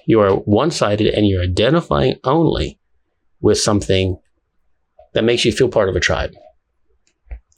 You 0.05 0.21
are 0.21 0.35
one 0.35 0.71
sided 0.71 1.07
and 1.07 1.27
you're 1.27 1.43
identifying 1.43 2.15
only 2.23 2.79
with 3.41 3.59
something 3.59 4.19
that 5.13 5.23
makes 5.23 5.45
you 5.45 5.51
feel 5.51 5.69
part 5.69 5.89
of 5.89 5.95
a 5.95 5.99
tribe. 5.99 6.31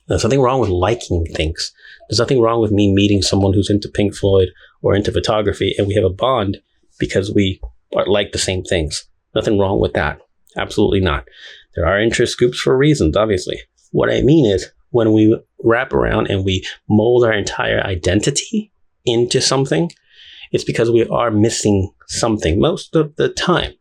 There's 0.08 0.24
nothing 0.24 0.42
wrong 0.42 0.60
with 0.60 0.70
liking 0.70 1.26
things. 1.34 1.72
There's 2.10 2.20
nothing 2.20 2.42
wrong 2.42 2.62
with 2.62 2.72
me 2.72 2.94
meeting 2.94 3.22
someone 3.22 3.54
who's 3.54 3.70
into 3.70 3.88
Pink 3.88 4.16
Floyd 4.16 4.50
or 4.82 4.96
into 4.96 5.12
photography 5.12 5.74
and 5.78 5.88
we 5.88 5.94
have 5.94 6.04
a 6.04 6.10
bond 6.10 6.58
because 7.00 7.34
we 7.34 7.62
are 7.96 8.06
like 8.06 8.32
the 8.32 8.38
same 8.38 8.64
things. 8.64 9.06
Nothing 9.34 9.58
wrong 9.58 9.80
with 9.80 9.94
that. 9.94 10.20
Absolutely 10.58 11.00
not. 11.00 11.28
There 11.76 11.88
are 11.88 12.02
interest 12.02 12.38
groups 12.38 12.60
for 12.60 12.78
reasons, 12.78 13.16
obviously. 13.16 13.62
What 13.92 14.12
I 14.12 14.22
mean 14.22 14.46
is 14.46 14.72
when 14.90 15.14
we 15.14 15.40
wrap 15.64 15.94
around 15.94 16.28
and 16.28 16.46
we 16.46 16.66
mold 16.90 17.24
our 17.24 17.34
entire 17.34 17.82
identity 17.82 18.72
into 19.06 19.42
something, 19.42 19.92
it's 20.52 20.64
because 20.64 20.92
we 20.92 21.06
are 21.08 21.32
missing 21.32 21.92
something 22.08 22.60
most 22.60 22.96
of 22.96 23.16
the 23.16 23.30
time. 23.30 23.74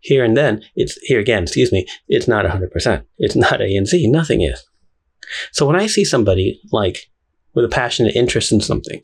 Here 0.00 0.24
and 0.24 0.36
then, 0.36 0.62
it's 0.76 0.98
here 1.02 1.18
again, 1.18 1.44
excuse 1.44 1.72
me, 1.72 1.86
it's 2.08 2.28
not 2.28 2.44
100%. 2.44 3.04
It's 3.18 3.36
not 3.36 3.60
A 3.60 3.74
and 3.74 3.86
Z, 3.86 4.08
nothing 4.10 4.42
is. 4.42 4.64
So 5.52 5.66
when 5.66 5.76
I 5.76 5.86
see 5.86 6.04
somebody 6.04 6.60
like 6.72 7.10
with 7.54 7.64
a 7.64 7.68
passionate 7.68 8.14
interest 8.14 8.52
in 8.52 8.60
something, 8.60 9.02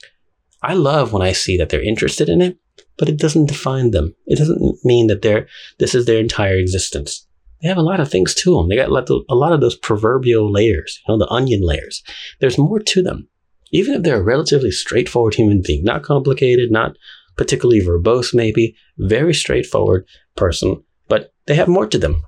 I 0.63 0.75
love 0.75 1.13
when 1.13 1.23
I 1.23 1.33
see 1.33 1.57
that 1.59 1.69
they're 1.69 1.83
interested 1.83 2.29
in 2.29 2.41
it, 2.41 2.59
but 2.97 3.09
it 3.09 3.19
doesn't 3.19 3.47
define 3.47 3.91
them. 3.91 4.15
It 4.27 4.39
doesn't 4.39 4.85
mean 4.85 5.09
that 5.09 5.23
they're, 5.23 5.49
this 5.79 5.95
is 5.95 6.07
their 6.07 6.21
entire 6.21 6.57
existence. 6.57 7.27
They 7.65 7.71
have 7.71 7.79
a 7.79 7.83
lot 7.83 7.99
of 7.99 8.11
things 8.11 8.35
to 8.35 8.57
them. 8.57 8.69
They 8.69 8.77
got 8.77 8.91
a 8.91 9.35
lot 9.35 9.53
of 9.55 9.61
those 9.63 9.75
proverbial 9.75 10.53
layers, 10.53 11.01
you 11.09 11.15
know, 11.15 11.19
the 11.19 11.33
onion 11.33 11.63
layers. 11.63 12.03
There's 12.39 12.59
more 12.59 12.79
to 12.79 13.03
them. 13.03 13.27
Even 13.73 13.95
if 13.95 14.03
they're 14.03 14.21
a 14.21 14.23
relatively 14.23 14.71
straightforward 14.71 15.35
human 15.35 15.63
being, 15.63 15.83
not 15.83 16.03
complicated, 16.03 16.71
not 16.71 16.95
particularly 17.39 17.81
verbose, 17.81 18.35
maybe, 18.35 18.77
very 18.99 19.33
straightforward 19.33 20.07
person, 20.37 20.85
but 21.09 21.33
they 21.47 21.55
have 21.55 21.67
more 21.67 21.87
to 21.87 21.97
them. 21.97 22.23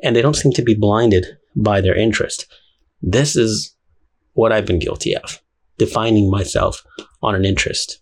And 0.00 0.14
they 0.14 0.22
don't 0.22 0.36
seem 0.36 0.52
to 0.52 0.62
be 0.62 0.76
blinded 0.76 1.26
by 1.56 1.80
their 1.80 1.96
interest. 1.96 2.46
This 3.02 3.34
is 3.34 3.74
what 4.34 4.52
I've 4.52 4.66
been 4.66 4.78
guilty 4.78 5.16
of 5.16 5.42
defining 5.76 6.30
myself 6.30 6.84
on 7.20 7.34
an 7.34 7.44
interest. 7.44 7.98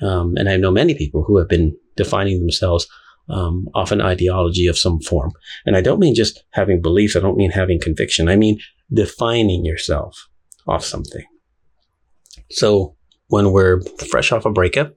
Um, 0.00 0.36
and 0.36 0.48
I 0.48 0.56
know 0.56 0.72
many 0.72 0.94
people 0.94 1.22
who 1.22 1.36
have 1.36 1.48
been 1.48 1.76
defining 1.94 2.40
themselves 2.40 2.88
um, 3.30 3.68
off 3.74 3.92
an 3.92 4.00
ideology 4.00 4.66
of 4.66 4.78
some 4.78 5.00
form. 5.00 5.32
And 5.64 5.76
I 5.76 5.80
don't 5.80 6.00
mean 6.00 6.14
just 6.14 6.42
having 6.50 6.82
beliefs, 6.82 7.16
I 7.16 7.20
don't 7.20 7.36
mean 7.36 7.50
having 7.50 7.80
conviction. 7.80 8.28
I 8.28 8.36
mean 8.36 8.58
defining 8.92 9.64
yourself 9.64 10.28
off 10.66 10.84
something. 10.84 11.24
So 12.50 12.96
when 13.28 13.52
we're 13.52 13.80
fresh 14.10 14.32
off 14.32 14.44
a 14.44 14.50
breakup, 14.50 14.94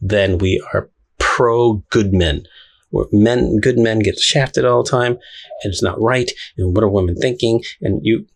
then 0.00 0.38
we 0.38 0.62
are 0.72 0.90
pro 1.18 1.82
good 1.90 2.12
men. 2.12 2.44
Where 2.90 3.06
men, 3.12 3.58
good 3.58 3.78
men 3.78 3.98
get 3.98 4.18
shafted 4.18 4.64
all 4.64 4.82
the 4.82 4.90
time 4.90 5.12
and 5.12 5.72
it's 5.72 5.82
not 5.82 6.00
right. 6.00 6.30
And 6.56 6.74
what 6.74 6.84
are 6.84 6.88
women 6.88 7.16
thinking? 7.16 7.62
And 7.80 8.00
you, 8.02 8.26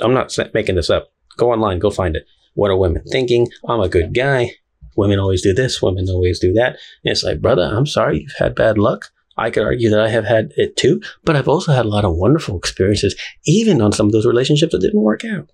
I'm 0.00 0.14
not 0.14 0.36
making 0.52 0.74
this 0.74 0.90
up. 0.90 1.12
Go 1.36 1.52
online, 1.52 1.78
go 1.78 1.90
find 1.90 2.16
it. 2.16 2.24
What 2.54 2.70
are 2.70 2.76
women 2.76 3.02
thinking? 3.04 3.48
I'm 3.68 3.80
a 3.80 3.88
good 3.88 4.14
guy. 4.14 4.52
Women 4.96 5.18
always 5.18 5.42
do 5.42 5.54
this, 5.54 5.82
women 5.82 6.08
always 6.08 6.38
do 6.38 6.52
that. 6.54 6.78
And 7.04 7.12
it's 7.12 7.22
like, 7.22 7.40
brother, 7.40 7.62
I'm 7.62 7.86
sorry 7.86 8.20
you've 8.20 8.34
had 8.38 8.54
bad 8.54 8.78
luck. 8.78 9.10
I 9.36 9.50
could 9.50 9.62
argue 9.62 9.88
that 9.90 10.00
I 10.00 10.08
have 10.10 10.24
had 10.24 10.52
it 10.56 10.76
too, 10.76 11.00
but 11.24 11.34
I've 11.34 11.48
also 11.48 11.72
had 11.72 11.86
a 11.86 11.88
lot 11.88 12.04
of 12.04 12.14
wonderful 12.14 12.58
experiences, 12.58 13.16
even 13.46 13.80
on 13.80 13.92
some 13.92 14.06
of 14.06 14.12
those 14.12 14.26
relationships 14.26 14.72
that 14.72 14.80
didn't 14.80 15.00
work 15.00 15.24
out. 15.24 15.50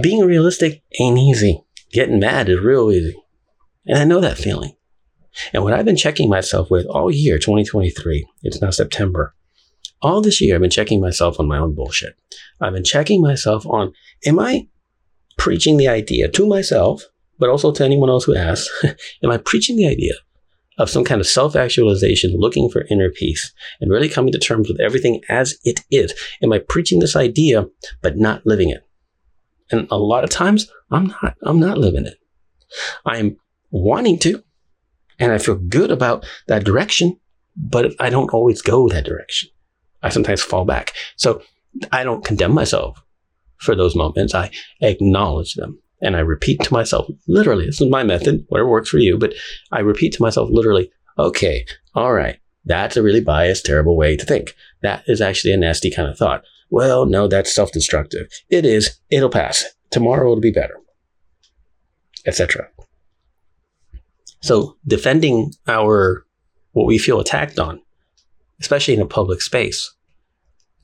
Being 0.00 0.24
realistic 0.24 0.82
ain't 0.98 1.18
easy. 1.18 1.62
Getting 1.92 2.20
mad 2.20 2.48
is 2.48 2.60
real 2.60 2.90
easy. 2.90 3.16
And 3.86 3.98
I 3.98 4.04
know 4.04 4.20
that 4.20 4.38
feeling. 4.38 4.76
And 5.52 5.62
what 5.62 5.72
I've 5.72 5.84
been 5.84 5.96
checking 5.96 6.28
myself 6.28 6.70
with 6.70 6.86
all 6.86 7.10
year, 7.10 7.38
2023, 7.38 8.26
it's 8.42 8.60
now 8.60 8.70
September, 8.70 9.34
all 10.00 10.20
this 10.20 10.40
year, 10.40 10.54
I've 10.54 10.60
been 10.60 10.70
checking 10.70 11.00
myself 11.00 11.40
on 11.40 11.48
my 11.48 11.58
own 11.58 11.74
bullshit. 11.74 12.18
I've 12.60 12.72
been 12.72 12.84
checking 12.84 13.20
myself 13.20 13.66
on, 13.66 13.92
am 14.24 14.38
I 14.38 14.68
preaching 15.38 15.78
the 15.78 15.88
idea 15.88 16.28
to 16.28 16.46
myself, 16.46 17.04
but 17.38 17.48
also 17.48 17.72
to 17.72 17.84
anyone 17.84 18.10
else 18.10 18.24
who 18.24 18.36
asks, 18.36 18.68
am 19.22 19.30
I 19.30 19.38
preaching 19.38 19.76
the 19.76 19.88
idea 19.88 20.12
of 20.76 20.90
some 20.90 21.04
kind 21.04 21.20
of 21.20 21.26
self 21.26 21.56
actualization, 21.56 22.34
looking 22.36 22.68
for 22.68 22.84
inner 22.90 23.10
peace, 23.10 23.52
and 23.80 23.90
really 23.90 24.08
coming 24.08 24.32
to 24.32 24.38
terms 24.38 24.68
with 24.68 24.80
everything 24.80 25.22
as 25.28 25.58
it 25.64 25.80
is? 25.90 26.12
Am 26.42 26.52
I 26.52 26.58
preaching 26.58 26.98
this 26.98 27.16
idea, 27.16 27.66
but 28.02 28.18
not 28.18 28.46
living 28.46 28.70
it? 28.70 28.86
And 29.70 29.88
a 29.90 29.98
lot 29.98 30.24
of 30.24 30.30
times, 30.30 30.70
I'm 30.90 31.06
not, 31.06 31.36
I'm 31.42 31.60
not 31.60 31.78
living 31.78 32.06
it. 32.06 32.18
I'm 33.06 33.36
wanting 33.70 34.18
to, 34.20 34.42
and 35.18 35.32
I 35.32 35.38
feel 35.38 35.56
good 35.56 35.90
about 35.90 36.26
that 36.46 36.64
direction, 36.64 37.18
but 37.56 37.92
I 37.98 38.10
don't 38.10 38.30
always 38.30 38.62
go 38.62 38.88
that 38.88 39.04
direction. 39.04 39.50
I 40.02 40.10
sometimes 40.10 40.42
fall 40.42 40.64
back. 40.64 40.94
So 41.16 41.42
I 41.92 42.04
don't 42.04 42.24
condemn 42.24 42.54
myself 42.54 43.02
for 43.58 43.74
those 43.74 43.96
moments. 43.96 44.34
I 44.34 44.50
acknowledge 44.80 45.54
them 45.54 45.78
and 46.00 46.16
I 46.16 46.20
repeat 46.20 46.60
to 46.62 46.72
myself, 46.72 47.08
literally, 47.26 47.66
this 47.66 47.80
is 47.80 47.90
my 47.90 48.04
method, 48.04 48.44
whatever 48.48 48.68
works 48.68 48.88
for 48.88 48.98
you, 48.98 49.18
but 49.18 49.34
I 49.72 49.80
repeat 49.80 50.12
to 50.14 50.22
myself, 50.22 50.48
literally, 50.50 50.90
okay, 51.18 51.66
all 51.94 52.12
right, 52.12 52.38
that's 52.64 52.96
a 52.96 53.02
really 53.02 53.20
biased, 53.20 53.66
terrible 53.66 53.96
way 53.96 54.16
to 54.16 54.24
think. 54.24 54.54
That 54.82 55.02
is 55.08 55.20
actually 55.20 55.52
a 55.52 55.56
nasty 55.56 55.90
kind 55.90 56.08
of 56.08 56.16
thought. 56.16 56.44
Well, 56.70 57.06
no, 57.06 57.26
that's 57.26 57.54
self 57.54 57.72
destructive. 57.72 58.28
It 58.48 58.64
is, 58.64 59.00
it'll 59.10 59.30
pass. 59.30 59.64
Tomorrow 59.90 60.30
it'll 60.30 60.40
be 60.40 60.52
better, 60.52 60.78
etc. 62.26 62.68
So 64.40 64.76
defending 64.86 65.52
our, 65.66 66.24
what 66.72 66.86
we 66.86 66.98
feel 66.98 67.18
attacked 67.18 67.58
on 67.58 67.80
especially 68.60 68.94
in 68.94 69.00
a 69.00 69.06
public 69.06 69.40
space, 69.40 69.94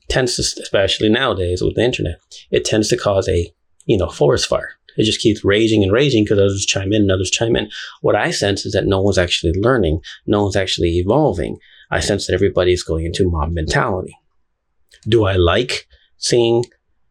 tends 0.09 0.35
to, 0.35 0.61
especially 0.61 1.09
nowadays 1.09 1.61
with 1.61 1.75
the 1.75 1.83
internet, 1.83 2.19
it 2.51 2.65
tends 2.65 2.89
to 2.89 2.97
cause 2.97 3.27
a, 3.27 3.51
you 3.85 3.97
know, 3.97 4.09
forest 4.09 4.47
fire. 4.47 4.71
It 4.97 5.03
just 5.03 5.19
keeps 5.19 5.43
raging 5.43 5.83
and 5.83 5.91
raging 5.91 6.23
because 6.23 6.39
others 6.39 6.65
chime 6.65 6.93
in 6.93 7.03
and 7.03 7.11
others 7.11 7.29
chime 7.29 7.55
in. 7.55 7.69
What 8.01 8.15
I 8.15 8.31
sense 8.31 8.65
is 8.65 8.73
that 8.73 8.85
no 8.85 9.01
one's 9.01 9.17
actually 9.17 9.53
learning. 9.53 10.01
No 10.25 10.43
one's 10.43 10.55
actually 10.55 10.97
evolving. 10.97 11.57
I 11.91 11.99
sense 11.99 12.27
that 12.27 12.33
everybody's 12.33 12.83
going 12.83 13.05
into 13.05 13.29
mob 13.29 13.51
mentality. 13.51 14.17
Do 15.07 15.25
I 15.25 15.35
like 15.35 15.87
seeing, 16.17 16.65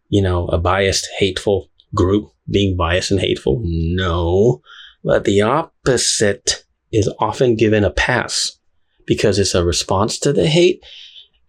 you 0.09 0.23
know, 0.23 0.47
a 0.49 0.59
biased, 0.59 1.09
hateful 1.19 1.71
group 1.95 2.31
being 2.51 2.77
biased 2.77 3.11
and 3.11 3.21
hateful? 3.21 3.61
No. 3.63 4.63
But 5.05 5.25
the 5.25 5.43
opposite 5.43 6.65
is 6.93 7.13
often 7.19 7.57
given 7.57 7.85
a 7.85 7.91
pass 7.91 8.59
because 9.07 9.39
it's 9.39 9.55
a 9.55 9.65
response 9.65 10.19
to 10.21 10.33
the 10.33 10.47
hate. 10.47 10.83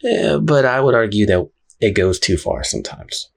Uh, 0.06 0.40
but 0.40 0.66
I 0.66 0.80
would 0.82 0.96
argue 0.96 1.26
that 1.26 1.50
it 1.80 1.92
goes 1.92 2.20
too 2.20 2.38
far 2.38 2.64
sometimes. 2.64 3.30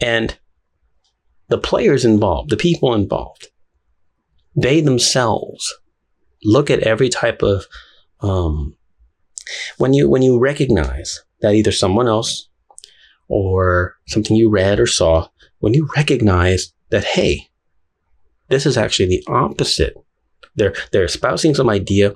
And 0.00 0.36
the 1.48 1.58
players 1.58 2.04
involved, 2.04 2.50
the 2.50 2.56
people 2.56 2.94
involved, 2.94 3.48
they 4.56 4.80
themselves 4.80 5.72
look 6.44 6.70
at 6.70 6.80
every 6.80 7.08
type 7.08 7.42
of 7.42 7.66
um, 8.20 8.76
when 9.78 9.94
you 9.94 10.08
when 10.08 10.22
you 10.22 10.38
recognize 10.38 11.22
that 11.40 11.54
either 11.54 11.72
someone 11.72 12.08
else 12.08 12.48
or 13.28 13.96
something 14.06 14.36
you 14.36 14.50
read 14.50 14.80
or 14.80 14.86
saw, 14.86 15.28
when 15.58 15.74
you 15.74 15.88
recognize 15.96 16.72
that 16.90 17.04
hey, 17.04 17.48
this 18.48 18.66
is 18.66 18.76
actually 18.76 19.06
the 19.06 19.24
opposite 19.28 19.94
they're 20.54 20.74
they're 20.90 21.04
espousing 21.04 21.54
some 21.54 21.70
idea 21.70 22.14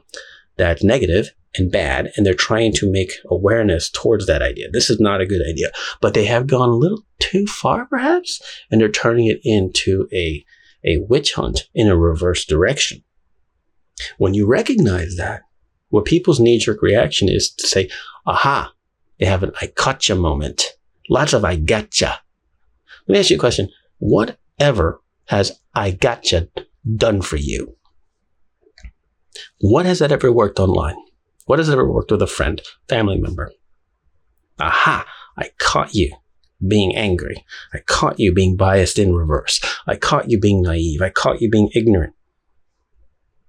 that's 0.57 0.85
negative 0.85 1.33
and 1.59 1.71
bad, 1.71 2.13
and 2.17 2.25
they're 2.25 2.35
trying 2.35 2.73
to 2.75 2.91
make 2.91 3.13
awareness 3.31 3.91
towards 3.91 4.27
that 4.27 4.43
idea. 4.43 4.71
This 4.71 4.91
is 4.91 5.01
not 5.01 5.21
a 5.21 5.27
good 5.27 5.43
idea, 5.49 5.71
but 6.01 6.15
they 6.15 6.25
have 6.27 6.47
gone 6.47 6.69
a 6.69 6.77
little 6.77 7.03
too 7.19 7.47
far, 7.47 7.87
perhaps, 7.87 8.41
and 8.71 8.81
they're 8.81 8.89
turning 8.89 9.27
it 9.27 9.41
into 9.43 10.09
a 10.13 10.45
a 10.85 10.99
witch 10.99 11.35
hunt 11.35 11.69
in 11.75 11.89
a 11.89 11.97
reverse 11.97 12.45
direction. 12.45 13.03
When 14.19 14.35
you 14.35 14.47
recognize 14.47 15.17
that, 15.17 15.43
what 15.89 16.05
people's 16.05 16.39
knee 16.39 16.59
jerk 16.59 16.83
reaction 16.83 17.29
is 17.29 17.51
to 17.51 17.67
say, 17.67 17.91
aha, 18.27 18.73
they 19.19 19.27
have 19.27 19.43
an 19.43 19.53
I 19.61 19.73
gotcha 19.75 20.15
moment. 20.15 20.65
Lots 21.09 21.33
of 21.33 21.45
I 21.45 21.57
gotcha. 21.57 22.21
Let 23.07 23.13
me 23.13 23.19
ask 23.19 23.31
you 23.31 23.37
a 23.37 23.41
question. 23.41 23.69
Whatever 23.99 25.01
has 25.27 25.61
I 25.75 25.93
gotcha 25.93 26.49
done 26.97 27.23
for 27.23 27.37
you? 27.37 27.76
What 29.61 29.87
has 29.87 29.99
that 29.99 30.13
ever 30.13 30.33
worked 30.33 30.59
online? 30.59 30.97
What 31.47 31.59
has 31.59 31.71
ever 31.71 31.91
worked 31.91 32.11
with 32.11 32.23
a 32.23 32.27
friend, 32.27 32.61
family 32.89 33.19
member? 33.19 33.53
Aha, 34.59 35.07
I 35.37 35.51
caught 35.59 35.95
you 35.95 36.13
being 36.67 36.97
angry. 36.97 37.45
I 37.73 37.79
caught 37.79 38.19
you 38.19 38.33
being 38.33 38.57
biased 38.57 38.99
in 38.99 39.15
reverse. 39.15 39.61
I 39.87 39.97
caught 39.97 40.31
you 40.31 40.41
being 40.41 40.63
naive. 40.63 41.03
I 41.03 41.11
caught 41.11 41.41
you 41.41 41.51
being 41.51 41.71
ignorant 41.75 42.15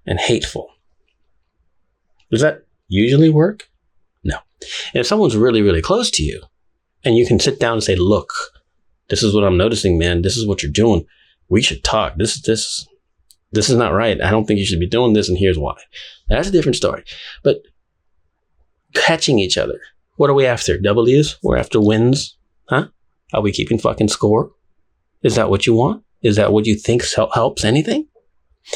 and 0.05 0.19
hateful. 0.19 0.69
Does 2.31 2.41
that 2.41 2.65
usually 2.87 3.29
work? 3.29 3.69
No. 4.23 4.37
And 4.93 5.01
if 5.01 5.07
someone's 5.07 5.37
really, 5.37 5.61
really 5.61 5.81
close 5.81 6.11
to 6.11 6.23
you 6.23 6.41
and 7.03 7.15
you 7.15 7.25
can 7.25 7.39
sit 7.39 7.59
down 7.59 7.73
and 7.73 7.83
say, 7.83 7.95
look, 7.95 8.33
this 9.09 9.23
is 9.23 9.33
what 9.33 9.43
I'm 9.43 9.57
noticing, 9.57 9.97
man. 9.97 10.21
This 10.21 10.35
is 10.35 10.45
what 10.45 10.61
you're 10.61 10.71
doing. 10.71 11.05
We 11.49 11.61
should 11.61 11.83
talk. 11.83 12.15
This, 12.17 12.35
is 12.35 12.41
this, 12.41 12.87
this 13.51 13.69
is 13.69 13.77
not 13.77 13.93
right. 13.93 14.21
I 14.21 14.31
don't 14.31 14.45
think 14.45 14.59
you 14.59 14.65
should 14.65 14.79
be 14.79 14.87
doing 14.87 15.13
this. 15.13 15.29
And 15.29 15.37
here's 15.37 15.57
why. 15.57 15.75
That's 16.29 16.49
a 16.49 16.51
different 16.51 16.75
story. 16.75 17.03
But 17.43 17.61
catching 18.93 19.39
each 19.39 19.57
other. 19.57 19.79
What 20.15 20.29
are 20.29 20.33
we 20.33 20.45
after? 20.45 20.79
W's? 20.79 21.37
We're 21.43 21.57
after 21.57 21.79
wins. 21.79 22.37
Huh? 22.67 22.87
Are 23.33 23.41
we 23.41 23.51
keeping 23.51 23.77
fucking 23.77 24.09
score? 24.09 24.51
Is 25.23 25.35
that 25.35 25.49
what 25.49 25.65
you 25.65 25.73
want? 25.73 26.03
Is 26.21 26.35
that 26.35 26.51
what 26.51 26.65
you 26.65 26.75
think 26.75 27.03
helps 27.33 27.63
anything? 27.63 28.07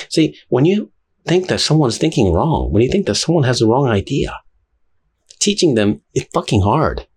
See, 0.10 0.38
when 0.50 0.66
you 0.66 0.92
think 1.28 1.48
that 1.48 1.60
someone's 1.60 1.98
thinking 1.98 2.32
wrong, 2.32 2.72
when 2.72 2.82
you 2.82 2.90
think 2.90 3.08
that 3.08 3.16
someone 3.16 3.44
has 3.44 3.60
the 3.60 3.68
wrong 3.68 3.88
idea, 3.88 4.36
teaching 5.40 5.76
them 5.76 6.02
is 6.14 6.26
fucking 6.34 6.62
hard. 6.62 7.08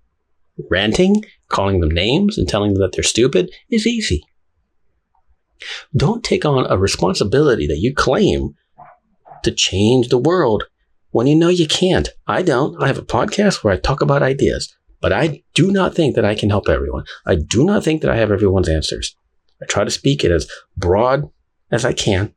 Ranting, 0.71 1.25
calling 1.49 1.81
them 1.81 1.91
names, 1.91 2.39
and 2.39 2.49
telling 2.49 2.75
them 2.75 2.81
that 2.81 2.93
they're 2.93 3.03
stupid 3.03 3.51
is 3.71 3.87
easy. 3.87 4.25
Don't 5.97 6.25
take 6.25 6.45
on 6.45 6.67
a 6.71 6.77
responsibility 6.77 7.67
that 7.67 7.79
you 7.79 7.95
claim 7.95 8.55
to 9.43 9.51
change 9.51 10.09
the 10.09 10.19
world 10.19 10.65
when 11.11 11.27
you 11.27 11.35
know 11.35 11.49
you 11.49 11.67
can't. 11.67 12.09
I 12.27 12.43
don't. 12.43 12.81
I 12.83 12.89
have 12.89 12.99
a 12.99 13.03
podcast 13.03 13.63
where 13.63 13.73
I 13.73 13.77
talk 13.77 14.01
about 14.01 14.23
ideas. 14.23 14.75
But 15.01 15.13
I 15.13 15.43
do 15.53 15.71
not 15.71 15.95
think 15.95 16.15
that 16.15 16.25
I 16.25 16.35
can 16.35 16.49
help 16.49 16.67
everyone. 16.67 17.05
I 17.27 17.35
do 17.35 17.63
not 17.63 17.85
think 17.85 18.01
that 18.01 18.11
I 18.11 18.17
have 18.17 18.33
everyone's 18.33 18.71
answers. 18.71 19.15
I 19.61 19.67
try 19.67 19.85
to 19.85 19.91
speak 19.91 20.25
it 20.25 20.31
as 20.31 20.51
broad 20.79 21.31
as 21.71 21.85
I 21.85 21.93
can, 21.93 22.35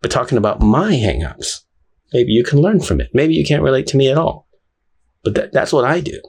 but 0.00 0.10
talking 0.10 0.38
about 0.38 0.60
my 0.60 0.92
hangups. 0.92 1.64
Maybe 2.12 2.30
you 2.30 2.44
can 2.44 2.60
learn 2.60 2.80
from 2.80 3.00
it. 3.00 3.10
Maybe 3.12 3.34
you 3.34 3.44
can't 3.44 3.64
relate 3.64 3.88
to 3.88 3.96
me 3.96 4.08
at 4.08 4.16
all. 4.16 4.46
But 5.24 5.34
that, 5.34 5.52
that's 5.52 5.72
what 5.72 5.84
I 5.84 6.00
do. 6.00 6.20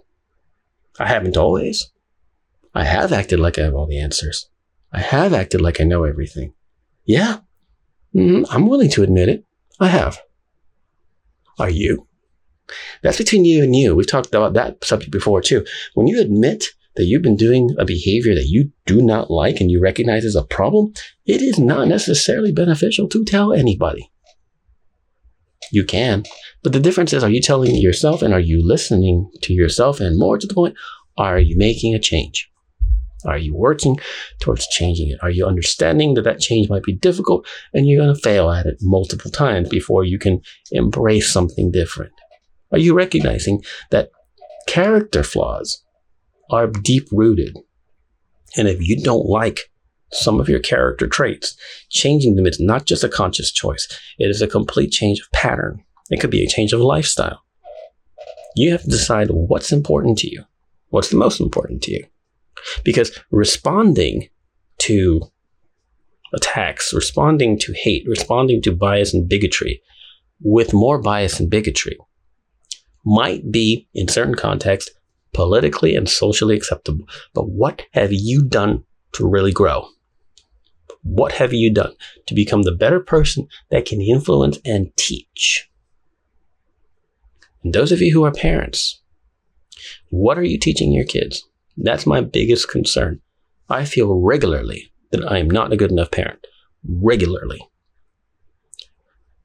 I 1.00 1.08
haven't 1.08 1.38
always. 1.38 1.92
I 2.74 2.84
have 2.84 3.14
acted 3.14 3.40
like 3.40 3.60
I 3.60 3.64
have 3.66 3.76
all 3.76 3.86
the 3.86 4.00
answers. 4.00 4.50
I 4.92 5.00
have 5.00 5.34
acted 5.34 5.62
like 5.62 5.82
I 5.82 5.84
know 5.84 6.04
everything. 6.04 6.54
Yeah, 7.06 7.40
mm, 8.16 8.46
I'm 8.50 8.68
willing 8.68 8.90
to 8.92 9.04
admit 9.04 9.30
it. 9.30 9.46
I 9.80 9.88
have. 9.88 10.20
Are 11.60 11.70
you? 11.70 12.08
That's 13.02 13.18
between 13.18 13.46
you 13.46 13.64
and 13.64 13.76
you. 13.76 13.96
We've 13.96 14.08
talked 14.08 14.28
about 14.28 14.54
that 14.54 14.84
subject 14.84 15.12
before 15.12 15.42
too. 15.42 15.66
When 15.94 16.08
you 16.08 16.20
admit 16.20 16.66
that 16.96 17.06
you've 17.06 17.22
been 17.22 17.38
doing 17.38 17.76
a 17.78 17.86
behavior 17.86 18.34
that 18.36 18.48
you 18.48 18.72
do 18.86 19.02
not 19.02 19.30
like 19.32 19.62
and 19.62 19.72
you 19.72 19.80
recognize 19.80 20.26
as 20.26 20.36
a 20.36 20.44
problem, 20.44 20.94
it 21.26 21.42
is 21.42 21.60
not 21.60 21.88
necessarily 21.88 22.52
beneficial 22.52 23.08
to 23.10 23.24
tell 23.24 23.54
anybody. 23.54 24.12
You 25.72 25.84
can. 25.84 26.24
But 26.64 26.74
the 26.74 26.80
difference 26.80 27.14
is, 27.14 27.24
are 27.24 27.30
you 27.30 27.42
telling 27.42 27.76
yourself 27.76 28.22
and 28.22 28.34
are 28.34 28.40
you 28.40 28.66
listening 28.66 29.30
to 29.44 29.54
yourself? 29.54 30.00
And 30.00 30.18
more 30.18 30.38
to 30.38 30.48
the 30.48 30.54
point, 30.54 30.76
are 31.18 31.40
you 31.40 31.58
making 31.58 31.94
a 31.94 32.00
change? 32.00 32.50
Are 33.26 33.38
you 33.38 33.56
working 33.56 33.98
towards 34.40 34.68
changing 34.68 35.10
it? 35.10 35.20
Are 35.22 35.30
you 35.30 35.46
understanding 35.46 36.14
that 36.14 36.24
that 36.24 36.40
change 36.40 36.70
might 36.70 36.84
be 36.84 36.94
difficult 36.94 37.48
and 37.74 37.88
you're 37.88 38.04
going 38.04 38.16
to 38.16 38.22
fail 38.22 38.52
at 38.52 38.66
it 38.66 38.78
multiple 38.82 39.32
times 39.32 39.70
before 39.70 40.04
you 40.04 40.20
can 40.20 40.42
embrace 40.72 41.32
something 41.32 41.72
different? 41.72 42.14
Are 42.72 42.78
you 42.78 42.94
recognizing 42.94 43.64
that 43.92 44.12
character 44.68 45.24
flaws 45.24 45.84
are 46.52 46.68
deep 46.68 47.08
rooted? 47.12 47.58
And 48.56 48.68
if 48.68 48.86
you 48.88 49.02
don't 49.02 49.26
like 49.26 49.72
some 50.12 50.40
of 50.40 50.48
your 50.48 50.60
character 50.60 51.08
traits, 51.08 51.58
changing 51.90 52.36
them 52.36 52.46
is 52.46 52.60
not 52.60 52.86
just 52.86 53.04
a 53.04 53.10
conscious 53.10 53.52
choice, 53.52 53.88
it 54.20 54.30
is 54.30 54.42
a 54.42 54.48
complete 54.48 54.92
change 54.92 55.20
of 55.20 55.32
pattern. 55.32 55.84
It 56.10 56.20
could 56.20 56.32
be 56.32 56.44
a 56.44 56.48
change 56.48 56.72
of 56.72 56.80
lifestyle. 56.80 57.42
You 58.56 58.72
have 58.72 58.84
to 58.84 58.90
decide 58.90 59.30
what's 59.30 59.72
important 59.72 60.18
to 60.20 60.32
you, 60.32 60.44
what's 60.90 61.10
the 61.10 61.18
most 61.18 61.42
important 61.42 61.82
to 61.84 61.92
you. 61.92 62.06
Because 62.84 63.18
responding 63.32 64.30
to 64.80 65.22
attacks, 66.34 66.94
responding 66.94 67.58
to 67.60 67.74
hate, 67.74 68.06
responding 68.08 68.62
to 68.64 68.76
bias 68.76 69.14
and 69.14 69.28
bigotry 69.28 69.82
with 70.42 70.74
more 70.74 71.02
bias 71.02 71.40
and 71.40 71.50
bigotry 71.50 71.98
might 73.06 73.52
be, 73.52 73.88
in 73.94 74.08
certain 74.08 74.36
contexts, 74.36 74.92
politically 75.34 75.96
and 75.96 76.10
socially 76.10 76.56
acceptable. 76.56 77.08
But 77.34 77.50
what 77.50 77.84
have 77.94 78.12
you 78.12 78.44
done 78.44 78.84
to 79.14 79.28
really 79.28 79.52
grow? 79.52 79.88
What 81.04 81.32
have 81.34 81.54
you 81.54 81.74
done 81.74 81.94
to 82.26 82.34
become 82.34 82.64
the 82.64 82.76
better 82.76 83.00
person 83.00 83.48
that 83.72 83.86
can 83.86 84.02
influence 84.02 84.60
and 84.66 84.96
teach? 84.98 85.70
And 87.64 87.74
those 87.74 87.92
of 87.92 88.02
you 88.02 88.12
who 88.12 88.26
are 88.26 88.32
parents, 88.32 89.02
what 90.10 90.38
are 90.38 90.44
you 90.44 90.60
teaching 90.60 90.92
your 90.92 91.06
kids? 91.06 91.47
That's 91.78 92.06
my 92.06 92.22
biggest 92.22 92.70
concern. 92.70 93.22
I 93.70 93.86
feel 93.86 94.20
regularly 94.20 94.92
that 95.12 95.30
I 95.30 95.38
am 95.38 95.50
not 95.50 95.72
a 95.72 95.78
good 95.78 95.92
enough 95.92 96.12
parent. 96.12 96.46
Regularly. 96.88 97.62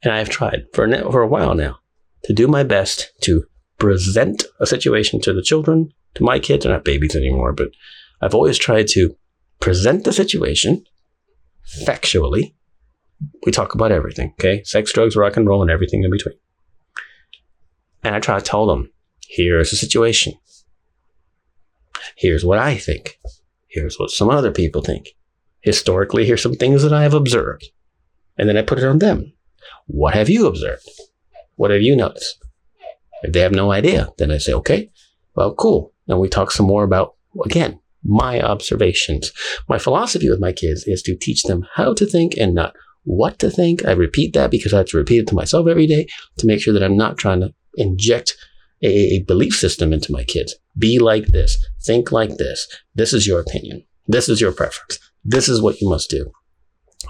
And 0.03 0.13
I 0.13 0.19
have 0.19 0.29
tried 0.29 0.65
for, 0.73 0.89
for 1.11 1.23
a 1.23 1.29
while 1.29 1.55
now 1.55 1.79
to 2.25 2.33
do 2.33 2.49
my 2.49 2.63
best 2.63 3.13
to 3.23 3.45
present 3.79 4.45
a 4.61 4.67
situation 4.67 5.21
to 5.21 5.33
the 5.33 5.43
children, 5.43 5.93
to 6.15 6.25
my 6.25 6.39
kids. 6.39 6.65
They're 6.65 6.73
not 6.73 6.85
babies 6.85 7.17
anymore, 7.17 7.53
but 7.53 7.69
I've 8.21 8.35
always 8.35 8.59
tried 8.59 8.89
to 8.89 9.17
present 9.61 10.05
the 10.05 10.13
situation 10.13 10.85
factually. 11.85 12.55
We 13.45 13.53
talk 13.53 13.75
about 13.75 13.93
everything, 13.93 14.35
okay? 14.41 14.63
Sex, 14.65 14.93
drugs, 14.93 15.17
rock 15.17 15.37
and 15.37 15.47
roll, 15.47 15.63
and 15.63 15.71
everything 15.71 16.03
in 16.03 16.11
between. 16.11 16.35
And 18.03 18.15
I 18.17 18.21
try 18.21 18.39
to 18.39 18.45
tell 18.45 18.67
them 18.67 18.91
here's 19.29 19.71
the 19.71 19.77
situation. 19.77 20.35
Here's 22.17 22.45
what 22.45 22.59
I 22.59 22.77
think. 22.77 23.19
Here's 23.69 23.99
what 23.99 24.11
some 24.11 24.31
other 24.31 24.53
people 24.53 24.83
think. 24.83 25.09
Historically, 25.61 26.27
here's 26.27 26.43
some 26.43 26.55
things 26.55 26.83
that 26.83 26.93
I 26.93 27.03
have 27.03 27.15
observed. 27.15 27.71
And 28.37 28.49
then 28.49 28.57
I 28.57 28.63
put 28.63 28.79
it 28.79 28.85
on 28.85 28.99
them. 28.99 29.33
What 29.87 30.15
have 30.15 30.29
you 30.29 30.47
observed? 30.47 30.89
What 31.57 31.71
have 31.71 31.83
you 31.83 31.95
noticed? 31.95 32.39
If 33.23 33.33
they 33.33 33.41
have 33.41 33.53
no 33.53 33.71
idea, 33.71 34.09
then 34.19 34.31
I 34.31 34.39
say, 34.39 34.53
okay, 34.53 34.91
well, 35.37 35.55
cool. 35.55 35.93
And 36.09 36.19
we 36.19 36.29
talk 36.29 36.51
some 36.51 36.67
more 36.67 36.83
about, 36.83 37.15
again, 37.45 37.79
my 38.05 38.41
observations. 38.41 39.33
My 39.69 39.79
philosophy 39.79 40.29
with 40.29 40.41
my 40.41 40.53
kids 40.53 40.85
is 40.87 41.03
to 41.03 41.17
teach 41.17 41.45
them 41.45 41.67
how 41.75 41.95
to 41.95 42.05
think 42.05 42.37
and 42.37 42.55
not 42.55 42.75
what 43.05 43.39
to 43.39 43.51
think. 43.51 43.85
I 43.85 43.93
repeat 43.93 44.33
that 44.35 44.51
because 44.51 44.75
I 44.75 44.79
have 44.79 44.89
to 44.89 44.97
repeat 44.97 45.21
it 45.21 45.27
to 45.29 45.35
myself 45.35 45.69
every 45.69 45.87
day 45.87 46.09
to 46.39 46.47
make 46.47 46.61
sure 46.61 46.75
that 46.75 46.83
I'm 46.83 46.97
not 46.97 47.17
trying 47.17 47.41
to 47.41 47.55
inject 47.77 48.37
a, 48.83 49.17
a 49.17 49.23
belief 49.23 49.55
system 49.55 49.93
into 49.93 50.13
my 50.13 50.25
kids. 50.25 50.55
Be 50.77 50.99
like 50.99 51.27
this. 51.27 51.57
Think 51.85 52.13
like 52.13 52.37
this. 52.37 52.67
This 52.95 53.13
is 53.13 53.27
your 53.27 53.41
opinion. 53.41 53.85
This 54.07 54.29
is 54.29 54.41
your 54.41 54.53
preference. 54.53 54.99
This 55.25 55.49
is 55.49 55.63
what 55.63 55.81
you 55.81 55.89
must 55.89 56.11
do. 56.11 56.31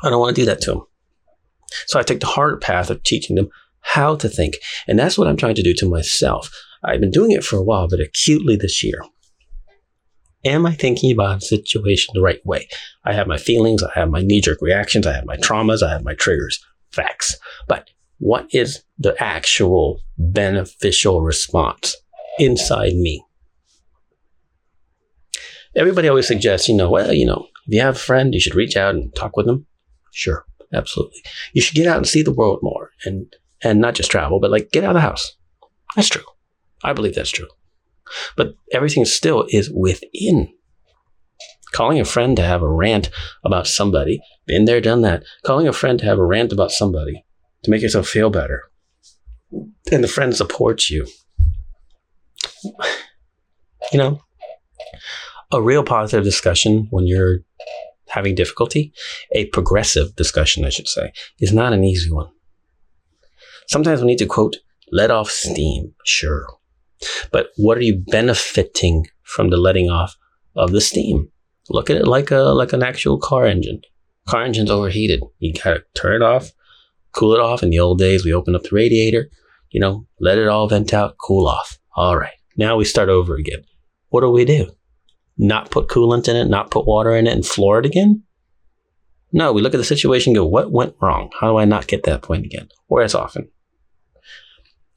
I 0.03 0.11
don't 0.11 0.21
want 0.21 0.35
to 0.35 0.43
do 0.43 0.47
that 0.47 0.61
to 0.63 0.73
them. 0.73 0.83
So 1.87 1.99
I 1.99 2.03
take 2.03 2.21
the 2.21 2.27
hard 2.27 2.61
path 2.61 2.91
of 2.91 3.03
teaching 3.03 3.37
them 3.37 3.49
how 3.81 4.17
to 4.17 4.29
think. 4.29 4.57
And 4.87 4.99
that's 4.99 5.19
what 5.19 5.29
I'm 5.29 5.37
trying 5.37 5.55
to 5.57 5.63
do 5.63 5.75
to 5.75 5.89
myself. 5.89 6.51
I've 6.85 7.01
been 7.01 7.11
doing 7.11 7.31
it 7.31 7.45
for 7.45 7.57
a 7.57 7.63
while, 7.63 7.89
but 7.89 8.01
acutely 8.01 8.57
this 8.57 8.83
year. 8.83 9.01
Am 10.45 10.67
I 10.67 10.73
thinking 10.75 11.13
about 11.13 11.39
a 11.39 11.41
situation 11.41 12.13
the 12.15 12.21
right 12.21 12.45
way? 12.45 12.69
I 13.05 13.13
have 13.13 13.29
my 13.29 13.39
feelings, 13.39 13.83
I 13.83 13.91
have 13.95 14.11
my 14.11 14.23
knee 14.23 14.41
jerk 14.41 14.59
reactions, 14.61 15.07
I 15.07 15.13
have 15.13 15.25
my 15.25 15.37
traumas, 15.37 15.85
I 15.85 15.91
have 15.91 16.03
my 16.03 16.15
triggers, 16.15 16.59
facts. 16.91 17.37
But 17.69 17.91
what 18.23 18.47
is 18.53 18.85
the 19.01 19.21
actual 19.21 20.01
beneficial 20.17 21.23
response 21.23 21.97
inside 22.39 22.93
me? 22.93 23.25
Everybody 25.75 26.07
always 26.07 26.29
suggests, 26.29 26.69
you 26.69 26.77
know, 26.77 26.89
well, 26.89 27.13
you 27.13 27.27
know, 27.27 27.49
if 27.67 27.75
you 27.75 27.81
have 27.81 27.97
a 27.97 27.99
friend, 27.99 28.33
you 28.33 28.39
should 28.39 28.55
reach 28.55 28.77
out 28.77 28.95
and 28.95 29.13
talk 29.17 29.37
with 29.37 29.47
them. 29.47 29.67
Sure, 30.13 30.45
absolutely. 30.73 31.21
You 31.53 31.61
should 31.61 31.75
get 31.75 31.89
out 31.89 31.97
and 31.97 32.07
see 32.07 32.23
the 32.23 32.31
world 32.33 32.61
more 32.63 32.91
and 33.05 33.27
and 33.61 33.81
not 33.81 33.95
just 33.95 34.11
travel, 34.11 34.39
but 34.39 34.53
like 34.53 34.71
get 34.71 34.85
out 34.85 34.91
of 34.91 34.95
the 34.95 35.01
house. 35.01 35.37
That's 35.97 36.09
true. 36.09 36.25
I 36.85 36.93
believe 36.93 37.17
that's 37.17 37.31
true. 37.31 37.49
But 38.37 38.55
everything 38.73 39.05
still 39.05 39.47
is 39.49 39.69
within. 39.69 40.53
Calling 41.73 41.99
a 41.99 42.05
friend 42.05 42.37
to 42.37 42.45
have 42.45 42.63
a 42.63 42.69
rant 42.69 43.11
about 43.45 43.67
somebody, 43.67 44.21
been 44.47 44.67
there, 44.67 44.81
done 44.81 45.03
that. 45.03 45.25
Calling 45.45 45.67
a 45.67 45.73
friend 45.73 45.99
to 45.99 46.05
have 46.05 46.19
a 46.19 46.25
rant 46.25 46.53
about 46.53 46.71
somebody 46.71 47.25
to 47.63 47.71
make 47.71 47.83
yourself 47.83 48.09
feel 48.09 48.31
better. 48.31 48.63
And 49.91 50.03
the 50.03 50.09
friend 50.09 50.35
supports 50.35 50.91
you. 50.91 51.07
You 53.93 53.99
know, 53.99 54.23
a 55.53 55.61
real 55.61 55.85
positive 55.85 56.25
discussion 56.25 56.87
when 56.91 57.07
you're 57.07 57.41
having 58.09 58.35
difficulty, 58.35 58.93
a 59.33 59.47
progressive 59.47 60.15
discussion, 60.17 60.65
I 60.65 60.71
should 60.71 60.89
say, 60.89 61.13
is 61.41 61.53
not 61.53 61.73
an 61.73 61.85
easy 61.85 62.11
one. 62.11 62.29
Sometimes 63.69 64.01
we 64.01 64.07
need 64.07 64.19
to 64.19 64.27
quote, 64.27 64.57
let 64.91 65.11
off 65.11 65.31
steam, 65.31 65.95
sure. 66.05 66.47
But 67.31 67.49
what 67.57 67.79
are 67.79 67.83
you 67.83 68.03
benefiting 68.07 69.07
from 69.23 69.51
the 69.51 69.57
letting 69.57 69.91
off 69.91 70.17
of 70.55 70.73
the 70.73 70.81
steam? 70.81 71.31
Look 71.71 71.91
at 71.91 71.97
it 71.97 72.07
like 72.07 72.31
a 72.31 72.41
like 72.41 72.73
an 72.73 72.83
actual 72.83 73.19
car 73.19 73.47
engine. 73.47 73.81
Car 74.29 74.43
engine's 74.43 74.71
overheated. 74.71 75.23
You 75.39 75.53
gotta 75.55 75.85
turn 75.95 76.17
it 76.17 76.23
off, 76.23 76.51
cool 77.13 77.35
it 77.35 77.41
off. 77.41 77.63
In 77.63 77.71
the 77.71 77.79
old 77.79 77.99
days, 77.99 78.25
we 78.25 78.33
open 78.33 78.55
up 78.55 78.63
the 78.63 78.71
radiator, 78.73 79.29
you 79.71 79.81
know, 79.81 80.07
let 80.21 80.39
it 80.39 80.49
all 80.49 80.69
vent 80.69 80.93
out, 80.93 81.17
cool 81.19 81.47
off. 81.47 81.79
All 81.97 82.17
right. 82.17 82.35
Now 82.57 82.77
we 82.77 82.85
start 82.85 83.09
over 83.09 83.37
again. 83.37 83.65
What 84.09 84.21
do 84.21 84.31
we 84.31 84.45
do? 84.45 84.71
Not 85.39 85.71
put 85.71 85.89
coolant 85.89 86.29
in 86.29 86.37
it, 86.37 86.47
not 86.47 86.71
put 86.71 86.87
water 86.87 87.15
in 87.17 87.27
it, 87.27 87.33
and 87.33 87.47
floor 87.47 87.79
it 87.79 87.87
again? 87.87 88.23
No, 89.33 89.53
we 89.53 89.63
look 89.63 89.75
at 89.75 89.79
the 89.79 89.85
situation 89.85 90.35
go, 90.35 90.45
what 90.45 90.71
went 90.71 90.95
wrong? 91.01 91.31
How 91.41 91.53
do 91.53 91.59
I 91.59 91.65
not 91.65 91.87
get 91.87 92.03
that 92.03 92.23
point 92.23 92.45
again? 92.45 92.69
Or 92.89 93.03
as 93.03 93.15
often? 93.15 93.49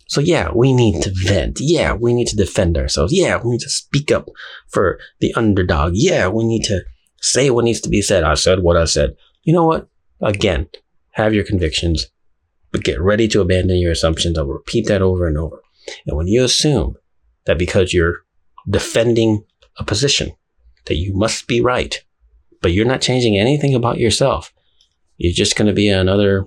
So 0.07 0.21
yeah, 0.21 0.51
we 0.53 0.73
need 0.73 1.01
to 1.03 1.13
vent. 1.23 1.59
Yeah, 1.61 1.93
we 1.93 2.13
need 2.13 2.27
to 2.27 2.35
defend 2.35 2.77
ourselves. 2.77 3.13
Yeah, 3.13 3.41
we 3.41 3.51
need 3.51 3.61
to 3.61 3.69
speak 3.69 4.11
up 4.11 4.29
for 4.67 4.99
the 5.19 5.33
underdog. 5.35 5.93
Yeah, 5.95 6.27
we 6.27 6.45
need 6.45 6.63
to 6.65 6.81
say 7.21 7.49
what 7.49 7.65
needs 7.65 7.81
to 7.81 7.89
be 7.89 8.01
said. 8.01 8.23
I 8.23 8.35
said 8.35 8.59
what 8.59 8.77
I 8.77 8.85
said. 8.85 9.15
You 9.43 9.53
know 9.53 9.65
what? 9.65 9.87
Again, 10.21 10.67
have 11.15 11.33
your 11.33 11.45
convictions, 11.45 12.07
but 12.71 12.83
get 12.83 13.01
ready 13.01 13.27
to 13.29 13.41
abandon 13.41 13.77
your 13.77 13.91
assumptions. 13.91 14.37
I'll 14.37 14.45
repeat 14.45 14.87
that 14.87 15.01
over 15.01 15.27
and 15.27 15.37
over. 15.37 15.61
And 16.05 16.17
when 16.17 16.27
you 16.27 16.43
assume 16.43 16.95
that 17.45 17.57
because 17.57 17.93
you're 17.93 18.23
defending 18.69 19.43
a 19.77 19.83
position, 19.83 20.31
that 20.85 20.95
you 20.95 21.13
must 21.15 21.47
be 21.47 21.61
right, 21.61 22.03
but 22.61 22.73
you're 22.73 22.85
not 22.85 23.01
changing 23.01 23.37
anything 23.37 23.73
about 23.73 23.97
yourself, 23.97 24.53
you're 25.17 25.33
just 25.33 25.55
going 25.55 25.67
to 25.67 25.73
be 25.73 25.89
another 25.89 26.45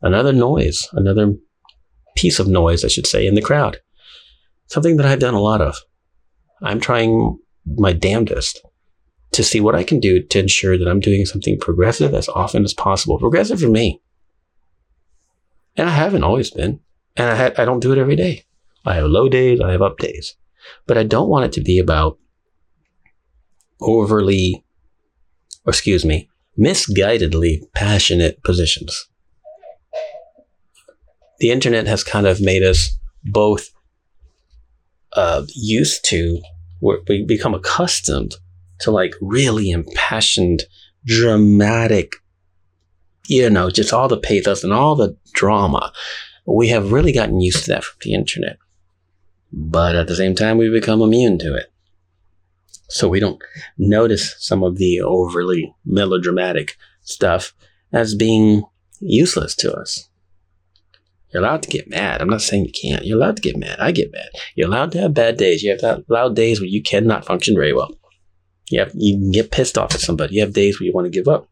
another 0.00 0.32
noise, 0.32 0.88
another 0.92 1.34
piece 2.16 2.38
of 2.38 2.48
noise, 2.48 2.84
I 2.84 2.88
should 2.88 3.06
say, 3.06 3.26
in 3.26 3.34
the 3.34 3.42
crowd. 3.42 3.80
Something 4.68 4.96
that 4.96 5.06
I've 5.06 5.18
done 5.18 5.34
a 5.34 5.40
lot 5.40 5.60
of. 5.60 5.76
I'm 6.62 6.80
trying 6.80 7.38
my 7.66 7.92
damnedest 7.92 8.62
to 9.36 9.44
see 9.44 9.60
what 9.60 9.74
I 9.74 9.84
can 9.84 10.00
do 10.00 10.22
to 10.22 10.38
ensure 10.38 10.76
that 10.76 10.88
I'm 10.88 11.00
doing 11.00 11.24
something 11.24 11.58
progressive 11.58 12.14
as 12.14 12.28
often 12.28 12.64
as 12.64 12.74
possible. 12.74 13.18
Progressive 13.18 13.60
for 13.60 13.68
me. 13.68 14.00
And 15.76 15.88
I 15.88 15.92
haven't 15.92 16.24
always 16.24 16.50
been. 16.50 16.80
And 17.16 17.30
I, 17.30 17.36
ha- 17.36 17.62
I 17.62 17.64
don't 17.64 17.80
do 17.80 17.92
it 17.92 17.98
every 17.98 18.16
day. 18.16 18.44
I 18.84 18.96
have 18.96 19.06
low 19.06 19.28
days, 19.28 19.60
I 19.60 19.72
have 19.72 19.82
up 19.82 19.98
days. 19.98 20.36
But 20.86 20.98
I 20.98 21.04
don't 21.04 21.28
want 21.28 21.46
it 21.46 21.52
to 21.52 21.60
be 21.60 21.78
about 21.78 22.18
overly, 23.80 24.64
or 25.64 25.70
excuse 25.70 26.04
me, 26.04 26.28
misguidedly 26.58 27.60
passionate 27.74 28.42
positions 28.42 29.08
the 31.38 31.50
internet 31.50 31.86
has 31.86 32.02
kind 32.02 32.26
of 32.26 32.40
made 32.40 32.62
us 32.62 32.98
both 33.24 33.70
uh, 35.12 35.42
used 35.54 36.04
to, 36.06 36.40
we 36.80 37.24
become 37.24 37.54
accustomed 37.54 38.34
to 38.80 38.90
like 38.90 39.14
really 39.20 39.70
impassioned, 39.70 40.64
dramatic, 41.04 42.14
you 43.26 43.48
know, 43.50 43.70
just 43.70 43.92
all 43.92 44.08
the 44.08 44.16
pathos 44.16 44.64
and 44.64 44.72
all 44.72 44.94
the 44.94 45.16
drama. 45.32 45.92
We 46.46 46.68
have 46.68 46.92
really 46.92 47.12
gotten 47.12 47.40
used 47.40 47.64
to 47.64 47.70
that 47.72 47.84
from 47.84 47.98
the 48.02 48.14
internet. 48.14 48.58
But 49.52 49.96
at 49.96 50.06
the 50.06 50.16
same 50.16 50.34
time, 50.34 50.58
we 50.58 50.70
become 50.70 51.00
immune 51.00 51.38
to 51.38 51.56
it. 51.56 51.72
So 52.88 53.08
we 53.08 53.18
don't 53.20 53.42
notice 53.78 54.36
some 54.38 54.62
of 54.62 54.76
the 54.76 55.00
overly 55.00 55.74
melodramatic 55.84 56.76
stuff 57.02 57.52
as 57.92 58.14
being 58.14 58.62
useless 59.00 59.54
to 59.56 59.72
us. 59.72 60.08
You're 61.30 61.42
allowed 61.42 61.62
to 61.64 61.70
get 61.70 61.90
mad. 61.90 62.20
I'm 62.20 62.28
not 62.28 62.42
saying 62.42 62.66
you 62.66 62.72
can't. 62.72 63.04
You're 63.04 63.18
allowed 63.18 63.36
to 63.36 63.42
get 63.42 63.56
mad. 63.56 63.80
I 63.80 63.90
get 63.90 64.12
mad. 64.12 64.28
You're 64.54 64.68
allowed 64.68 64.92
to 64.92 65.00
have 65.00 65.14
bad 65.14 65.36
days. 65.36 65.62
You 65.62 65.70
have 65.70 65.80
to 65.80 66.04
allow 66.08 66.28
days 66.28 66.60
where 66.60 66.68
you 66.68 66.82
cannot 66.82 67.24
function 67.24 67.56
very 67.56 67.72
well. 67.72 67.90
You 68.68 68.80
have 68.80 68.90
you 68.94 69.16
can 69.16 69.30
get 69.30 69.50
pissed 69.50 69.78
off 69.78 69.94
at 69.94 70.00
somebody. 70.00 70.34
You 70.34 70.42
have 70.42 70.52
days 70.52 70.78
where 70.80 70.86
you 70.86 70.92
want 70.92 71.06
to 71.06 71.10
give 71.10 71.28
up. 71.28 71.48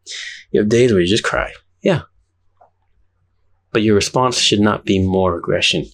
You 0.51 0.59
have 0.61 0.69
days 0.69 0.91
where 0.91 1.01
you 1.01 1.07
just 1.07 1.23
cry. 1.23 1.53
Yeah. 1.81 2.01
But 3.71 3.83
your 3.83 3.95
response 3.95 4.37
should 4.37 4.59
not 4.59 4.85
be 4.85 4.99
more 4.99 5.37
aggression. 5.37 5.85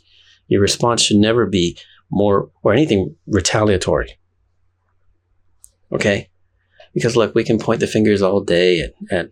Your 0.48 0.62
response 0.62 1.02
should 1.02 1.18
never 1.18 1.46
be 1.46 1.78
more 2.10 2.50
or 2.64 2.74
anything 2.74 3.16
retaliatory. 3.28 4.18
Okay? 5.92 6.30
Because 6.94 7.16
look, 7.16 7.34
we 7.36 7.44
can 7.44 7.60
point 7.60 7.80
the 7.80 7.88
fingers 7.88 8.22
all 8.22 8.42
day 8.42 8.82
at, 8.82 8.94
at 9.12 9.32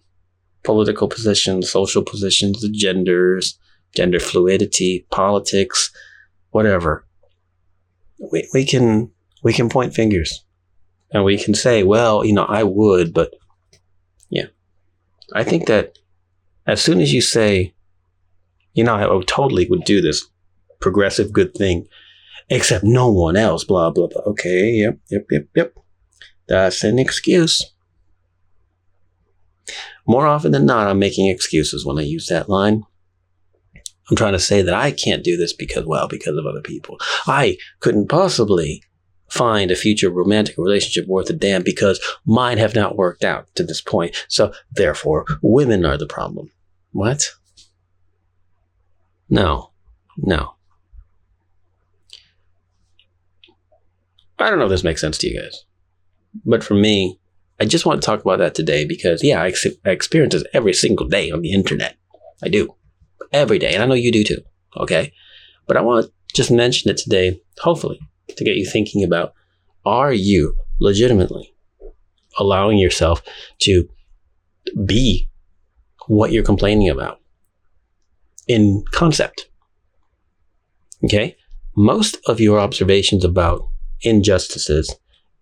political 0.63 1.07
positions, 1.07 1.71
social 1.71 2.03
positions, 2.03 2.61
the 2.61 2.69
genders, 2.69 3.57
gender 3.95 4.19
fluidity, 4.19 5.05
politics, 5.11 5.91
whatever. 6.51 7.05
We, 8.31 8.47
we 8.53 8.65
can 8.65 9.11
we 9.43 9.53
can 9.53 9.69
point 9.69 9.93
fingers 9.93 10.43
and 11.11 11.23
we 11.23 11.37
can 11.37 11.53
say, 11.53 11.83
well, 11.83 12.23
you 12.23 12.33
know, 12.33 12.45
I 12.45 12.63
would, 12.63 13.13
but 13.13 13.33
yeah. 14.29 14.45
I 15.33 15.43
think 15.43 15.67
that 15.67 15.97
as 16.67 16.81
soon 16.81 16.99
as 17.01 17.13
you 17.13 17.21
say, 17.21 17.73
you 18.73 18.83
know, 18.83 18.95
I 18.95 19.23
totally 19.25 19.67
would 19.69 19.83
do 19.83 20.01
this 20.01 20.25
progressive 20.79 21.33
good 21.33 21.53
thing, 21.53 21.87
except 22.49 22.83
no 22.83 23.11
one 23.11 23.35
else, 23.35 23.63
blah, 23.63 23.89
blah, 23.89 24.07
blah. 24.07 24.21
Okay, 24.23 24.71
yep, 24.71 24.99
yep, 25.09 25.25
yep, 25.31 25.47
yep. 25.55 25.73
That's 26.47 26.83
an 26.83 26.99
excuse. 26.99 27.73
More 30.07 30.25
often 30.25 30.51
than 30.51 30.65
not, 30.65 30.87
I'm 30.87 30.99
making 30.99 31.27
excuses 31.27 31.85
when 31.85 31.99
I 31.99 32.03
use 32.03 32.27
that 32.27 32.49
line. 32.49 32.83
I'm 34.09 34.17
trying 34.17 34.33
to 34.33 34.39
say 34.39 34.63
that 34.63 34.73
I 34.73 34.91
can't 34.91 35.23
do 35.23 35.37
this 35.37 35.53
because, 35.53 35.85
well, 35.85 36.07
because 36.07 36.35
of 36.35 36.47
other 36.47 36.61
people. 36.61 36.97
I 37.27 37.57
couldn't 37.79 38.09
possibly 38.09 38.81
find 39.29 39.71
a 39.71 39.75
future 39.75 40.09
romantic 40.09 40.57
relationship 40.57 41.07
worth 41.07 41.29
a 41.29 41.33
damn 41.33 41.63
because 41.63 41.99
mine 42.25 42.57
have 42.57 42.75
not 42.75 42.97
worked 42.97 43.23
out 43.23 43.47
to 43.55 43.63
this 43.63 43.81
point. 43.81 44.15
So 44.27 44.53
therefore, 44.71 45.25
women 45.41 45.85
are 45.85 45.97
the 45.97 46.07
problem. 46.07 46.51
What? 46.91 47.29
No. 49.29 49.71
No. 50.17 50.55
I 54.39 54.49
don't 54.49 54.59
know 54.59 54.65
if 54.65 54.71
this 54.71 54.83
makes 54.83 55.01
sense 55.01 55.17
to 55.19 55.27
you 55.27 55.41
guys. 55.41 55.65
But 56.45 56.63
for 56.63 56.73
me, 56.73 57.19
I 57.59 57.65
just 57.65 57.85
want 57.85 58.01
to 58.01 58.05
talk 58.05 58.21
about 58.21 58.39
that 58.39 58.55
today 58.55 58.85
because, 58.85 59.23
yeah, 59.23 59.41
I, 59.41 59.47
ex- 59.49 59.65
I 59.85 59.89
experience 59.89 60.33
this 60.33 60.45
every 60.53 60.73
single 60.73 61.07
day 61.07 61.29
on 61.29 61.41
the 61.41 61.51
internet. 61.51 61.97
I 62.41 62.47
do 62.47 62.73
every 63.33 63.59
day. 63.59 63.73
And 63.73 63.83
I 63.83 63.85
know 63.85 63.95
you 63.95 64.11
do 64.11 64.23
too. 64.23 64.41
Okay. 64.77 65.11
But 65.67 65.77
I 65.77 65.81
want 65.81 66.05
to 66.05 66.11
just 66.33 66.51
mention 66.51 66.89
it 66.89 66.97
today, 66.97 67.41
hopefully, 67.59 67.99
to 68.37 68.43
get 68.43 68.55
you 68.55 68.65
thinking 68.65 69.03
about 69.03 69.33
are 69.85 70.13
you 70.13 70.55
legitimately 70.79 71.53
allowing 72.37 72.77
yourself 72.77 73.21
to 73.59 73.87
be 74.85 75.29
what 76.07 76.31
you're 76.31 76.43
complaining 76.43 76.89
about 76.89 77.19
in 78.47 78.83
concept? 78.91 79.49
Okay. 81.03 81.35
Most 81.75 82.17
of 82.27 82.39
your 82.39 82.59
observations 82.59 83.23
about 83.23 83.67
injustices 84.01 84.95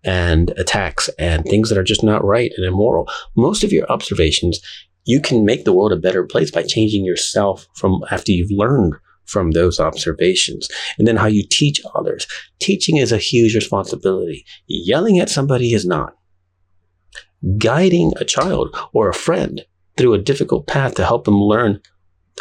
and 0.04 0.50
attacks 0.50 1.08
and 1.18 1.44
things 1.44 1.68
that 1.68 1.78
are 1.78 1.84
just 1.84 2.04
not 2.04 2.24
right 2.24 2.52
and 2.56 2.66
immoral, 2.66 3.08
most 3.36 3.64
of 3.64 3.72
your 3.72 3.90
observations 3.90 4.60
you 5.04 5.22
can 5.22 5.46
make 5.46 5.64
the 5.64 5.72
world 5.72 5.90
a 5.90 5.96
better 5.96 6.22
place 6.24 6.50
by 6.50 6.62
changing 6.62 7.02
yourself 7.02 7.66
from 7.74 8.04
after 8.10 8.30
you've 8.30 8.50
learned 8.50 8.94
from 9.28 9.50
those 9.50 9.78
observations 9.78 10.68
and 10.98 11.06
then 11.06 11.16
how 11.16 11.26
you 11.26 11.44
teach 11.48 11.80
others. 11.94 12.26
Teaching 12.58 12.96
is 12.96 13.12
a 13.12 13.18
huge 13.18 13.54
responsibility. 13.54 14.44
Yelling 14.66 15.18
at 15.18 15.30
somebody 15.30 15.72
is 15.72 15.86
not. 15.86 16.14
Guiding 17.58 18.12
a 18.16 18.24
child 18.24 18.76
or 18.92 19.08
a 19.08 19.14
friend 19.14 19.64
through 19.96 20.14
a 20.14 20.18
difficult 20.18 20.66
path 20.66 20.94
to 20.94 21.04
help 21.04 21.24
them 21.24 21.40
learn 21.40 21.80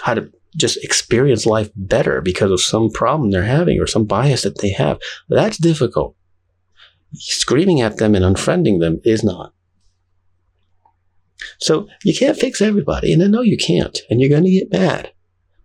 how 0.02 0.14
to 0.14 0.32
just 0.56 0.84
experience 0.84 1.46
life 1.46 1.70
better 1.76 2.22
because 2.22 2.52
of 2.52 2.62
some 2.62 2.90
problem 2.90 3.30
they're 3.30 3.44
having 3.44 3.80
or 3.80 3.86
some 3.88 4.06
bias 4.06 4.44
that 4.44 4.60
they 4.60 4.72
have. 4.72 5.00
That's 5.30 5.58
difficult. 5.58 6.16
Screaming 7.14 7.82
at 7.82 7.98
them 7.98 8.16
and 8.16 8.26
unfriending 8.26 8.80
them 8.80 9.00
is 9.04 9.24
not. 9.24 9.54
So 11.60 11.88
you 12.04 12.18
can't 12.18 12.38
fix 12.38 12.62
everybody. 12.62 13.14
And 13.14 13.24
I 13.24 13.28
know 13.28 13.42
you 13.42 13.58
can't. 13.58 14.00
And 14.10 14.20
you're 14.20 14.30
going 14.30 14.44
to 14.44 14.52
get 14.52 14.72
mad. 14.72 15.12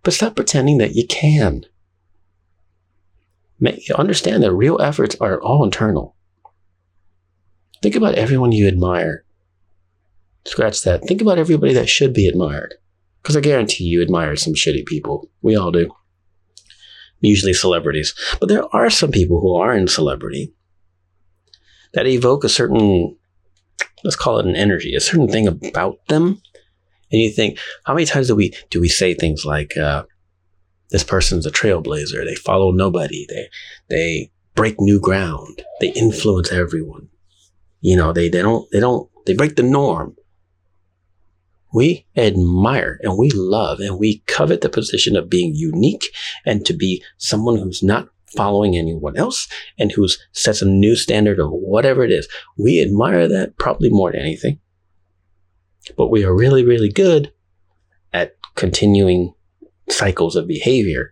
But 0.03 0.13
stop 0.13 0.35
pretending 0.35 0.77
that 0.79 0.95
you 0.95 1.07
can. 1.07 1.65
Understand 3.95 4.43
that 4.43 4.51
real 4.51 4.81
efforts 4.81 5.15
are 5.21 5.41
all 5.41 5.63
internal. 5.63 6.15
Think 7.81 7.95
about 7.95 8.15
everyone 8.15 8.51
you 8.51 8.67
admire. 8.67 9.23
Scratch 10.45 10.81
that. 10.83 11.05
Think 11.05 11.21
about 11.21 11.37
everybody 11.37 11.73
that 11.73 11.87
should 11.87 12.13
be 12.13 12.27
admired. 12.27 12.75
Because 13.21 13.37
I 13.37 13.39
guarantee 13.39 13.85
you 13.85 14.01
admire 14.01 14.35
some 14.35 14.53
shitty 14.53 14.85
people. 14.85 15.29
We 15.41 15.55
all 15.55 15.71
do. 15.71 15.89
Usually 17.21 17.53
celebrities. 17.53 18.13
But 18.41 18.49
there 18.49 18.65
are 18.75 18.89
some 18.89 19.11
people 19.11 19.39
who 19.39 19.55
are 19.55 19.73
in 19.73 19.87
celebrity 19.87 20.53
that 21.93 22.05
evoke 22.05 22.43
a 22.43 22.49
certain, 22.49 23.15
let's 24.03 24.17
call 24.17 24.39
it 24.39 24.45
an 24.45 24.57
energy, 24.57 24.93
a 24.93 24.99
certain 24.99 25.29
thing 25.29 25.47
about 25.47 26.05
them. 26.07 26.41
And 27.13 27.21
you 27.21 27.31
think, 27.31 27.57
how 27.85 27.93
many 27.93 28.05
times 28.05 28.27
do 28.27 28.35
we 28.35 28.53
do 28.69 28.81
we 28.81 28.89
say 28.89 29.13
things 29.13 29.45
like, 29.45 29.77
uh, 29.77 30.03
this 30.93 31.03
person's 31.03 31.45
a 31.45 31.51
trailblazer. 31.51 32.23
They 32.23 32.35
follow 32.35 32.71
nobody. 32.71 33.25
They 33.27 33.49
they 33.89 34.31
break 34.55 34.75
new 34.79 35.01
ground. 35.01 35.63
They 35.81 35.89
influence 35.89 36.51
everyone. 36.51 37.09
You 37.81 37.97
know, 37.97 38.13
they, 38.13 38.29
they 38.29 38.41
don't 38.41 38.69
they 38.71 38.79
don't 38.79 39.09
they 39.25 39.33
break 39.33 39.55
the 39.55 39.63
norm. 39.63 40.15
We 41.73 42.05
admire 42.15 42.99
and 43.01 43.17
we 43.17 43.31
love 43.31 43.79
and 43.79 43.97
we 43.97 44.19
covet 44.27 44.61
the 44.61 44.69
position 44.69 45.15
of 45.15 45.31
being 45.31 45.55
unique 45.55 46.05
and 46.45 46.63
to 46.67 46.73
be 46.73 47.03
someone 47.17 47.57
who's 47.57 47.81
not 47.81 48.09
following 48.37 48.77
anyone 48.77 49.17
else 49.17 49.47
and 49.79 49.91
who 49.91 50.07
sets 50.31 50.61
a 50.61 50.67
new 50.67 50.95
standard 50.95 51.39
of 51.39 51.49
whatever 51.49 52.03
it 52.03 52.11
is. 52.11 52.27
We 52.57 52.79
admire 52.79 53.27
that 53.27 53.57
probably 53.57 53.89
more 53.89 54.11
than 54.11 54.21
anything. 54.21 54.59
But 55.97 56.09
we 56.09 56.23
are 56.23 56.35
really, 56.35 56.63
really 56.63 56.89
good 56.89 57.33
at 58.13 58.35
continuing 58.55 59.33
cycles 59.89 60.35
of 60.35 60.47
behavior 60.47 61.11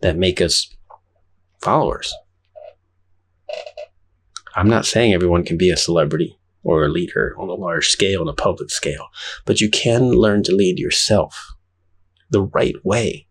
that 0.00 0.16
make 0.16 0.40
us 0.40 0.74
followers. 1.60 2.12
I'm 4.56 4.68
not 4.68 4.86
saying 4.86 5.12
everyone 5.12 5.44
can 5.44 5.56
be 5.56 5.70
a 5.70 5.76
celebrity 5.76 6.38
or 6.64 6.84
a 6.84 6.88
leader 6.88 7.34
on 7.38 7.48
a 7.48 7.54
large 7.54 7.88
scale, 7.88 8.20
on 8.20 8.28
a 8.28 8.32
public 8.32 8.70
scale, 8.70 9.06
but 9.44 9.60
you 9.60 9.70
can 9.70 10.10
learn 10.10 10.42
to 10.44 10.54
lead 10.54 10.78
yourself 10.78 11.54
the 12.30 12.42
right 12.42 12.74
way. 12.84 13.27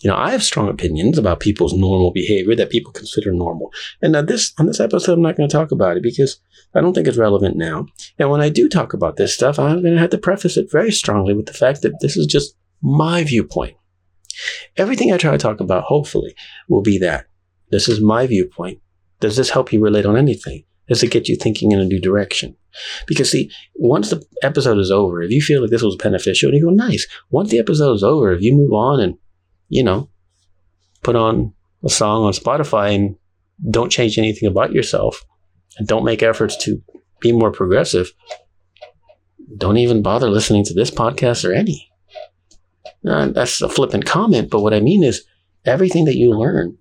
You 0.00 0.10
know, 0.10 0.16
I 0.16 0.30
have 0.30 0.42
strong 0.42 0.68
opinions 0.68 1.18
about 1.18 1.40
people's 1.40 1.74
normal 1.74 2.10
behavior 2.10 2.56
that 2.56 2.70
people 2.70 2.92
consider 2.92 3.32
normal. 3.32 3.70
And 4.00 4.12
now 4.12 4.22
this 4.22 4.52
on 4.58 4.66
this 4.66 4.80
episode, 4.80 5.14
I'm 5.14 5.22
not 5.22 5.36
going 5.36 5.48
to 5.48 5.52
talk 5.52 5.72
about 5.72 5.96
it 5.96 6.02
because 6.02 6.40
I 6.74 6.80
don't 6.80 6.94
think 6.94 7.06
it's 7.06 7.18
relevant 7.18 7.56
now. 7.56 7.86
And 8.18 8.30
when 8.30 8.40
I 8.40 8.48
do 8.48 8.68
talk 8.68 8.94
about 8.94 9.16
this 9.16 9.34
stuff, 9.34 9.58
I'm 9.58 9.82
going 9.82 9.94
to 9.94 10.00
have 10.00 10.10
to 10.10 10.18
preface 10.18 10.56
it 10.56 10.70
very 10.70 10.90
strongly 10.90 11.34
with 11.34 11.46
the 11.46 11.52
fact 11.52 11.82
that 11.82 12.00
this 12.00 12.16
is 12.16 12.26
just 12.26 12.54
my 12.82 13.24
viewpoint. 13.24 13.76
Everything 14.76 15.12
I 15.12 15.18
try 15.18 15.32
to 15.32 15.38
talk 15.38 15.60
about, 15.60 15.84
hopefully, 15.84 16.34
will 16.68 16.82
be 16.82 16.98
that. 16.98 17.26
This 17.70 17.88
is 17.88 18.00
my 18.00 18.26
viewpoint. 18.26 18.80
Does 19.20 19.36
this 19.36 19.50
help 19.50 19.72
you 19.72 19.80
relate 19.80 20.06
on 20.06 20.16
anything? 20.16 20.64
Does 20.88 21.02
it 21.02 21.10
get 21.10 21.28
you 21.28 21.36
thinking 21.36 21.72
in 21.72 21.78
a 21.78 21.84
new 21.84 22.00
direction? 22.00 22.56
Because 23.06 23.30
see, 23.30 23.50
once 23.76 24.10
the 24.10 24.24
episode 24.42 24.78
is 24.78 24.90
over, 24.90 25.22
if 25.22 25.30
you 25.30 25.42
feel 25.42 25.60
like 25.60 25.70
this 25.70 25.82
was 25.82 25.96
beneficial 25.96 26.48
and 26.48 26.58
you 26.58 26.64
go, 26.64 26.70
nice. 26.70 27.06
Once 27.30 27.50
the 27.50 27.58
episode 27.58 27.92
is 27.92 28.02
over, 28.02 28.32
if 28.32 28.40
you 28.40 28.56
move 28.56 28.72
on 28.72 28.98
and, 28.98 29.18
you 29.70 29.82
know, 29.82 30.10
put 31.02 31.16
on 31.16 31.54
a 31.82 31.88
song 31.88 32.24
on 32.24 32.32
Spotify 32.32 32.94
and 32.94 33.16
don't 33.70 33.90
change 33.90 34.18
anything 34.18 34.48
about 34.48 34.72
yourself 34.72 35.24
and 35.78 35.88
don't 35.88 36.04
make 36.04 36.22
efforts 36.22 36.56
to 36.64 36.82
be 37.20 37.32
more 37.32 37.50
progressive, 37.50 38.12
don't 39.56 39.78
even 39.78 40.02
bother 40.02 40.28
listening 40.28 40.64
to 40.64 40.74
this 40.74 40.90
podcast 40.90 41.48
or 41.48 41.54
any. 41.54 41.90
That's 43.02 43.62
a 43.62 43.68
flippant 43.68 44.04
comment, 44.04 44.50
but 44.50 44.60
what 44.60 44.74
I 44.74 44.80
mean 44.80 45.02
is 45.02 45.24
everything 45.64 46.04
that 46.04 46.16
you 46.16 46.30
learn 46.30 46.76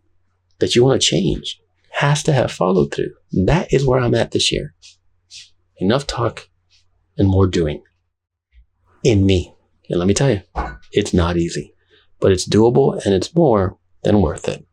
that 0.59 0.75
you 0.75 0.83
want 0.83 1.01
to 1.01 1.07
change 1.07 1.61
has 1.91 2.23
to 2.23 2.33
have 2.33 2.51
follow 2.51 2.85
through. 2.85 3.13
That 3.31 3.73
is 3.73 3.85
where 3.85 3.99
I'm 3.99 4.15
at 4.15 4.31
this 4.31 4.51
year. 4.51 4.73
Enough 5.77 6.07
talk 6.07 6.49
and 7.17 7.27
more 7.27 7.47
doing 7.47 7.83
in 9.03 9.25
me. 9.25 9.53
And 9.89 9.99
let 9.99 10.07
me 10.07 10.13
tell 10.13 10.29
you, 10.29 10.41
it's 10.91 11.13
not 11.13 11.37
easy, 11.37 11.73
but 12.19 12.31
it's 12.31 12.47
doable 12.47 13.03
and 13.05 13.13
it's 13.13 13.33
more 13.35 13.77
than 14.03 14.21
worth 14.21 14.47
it. 14.47 14.65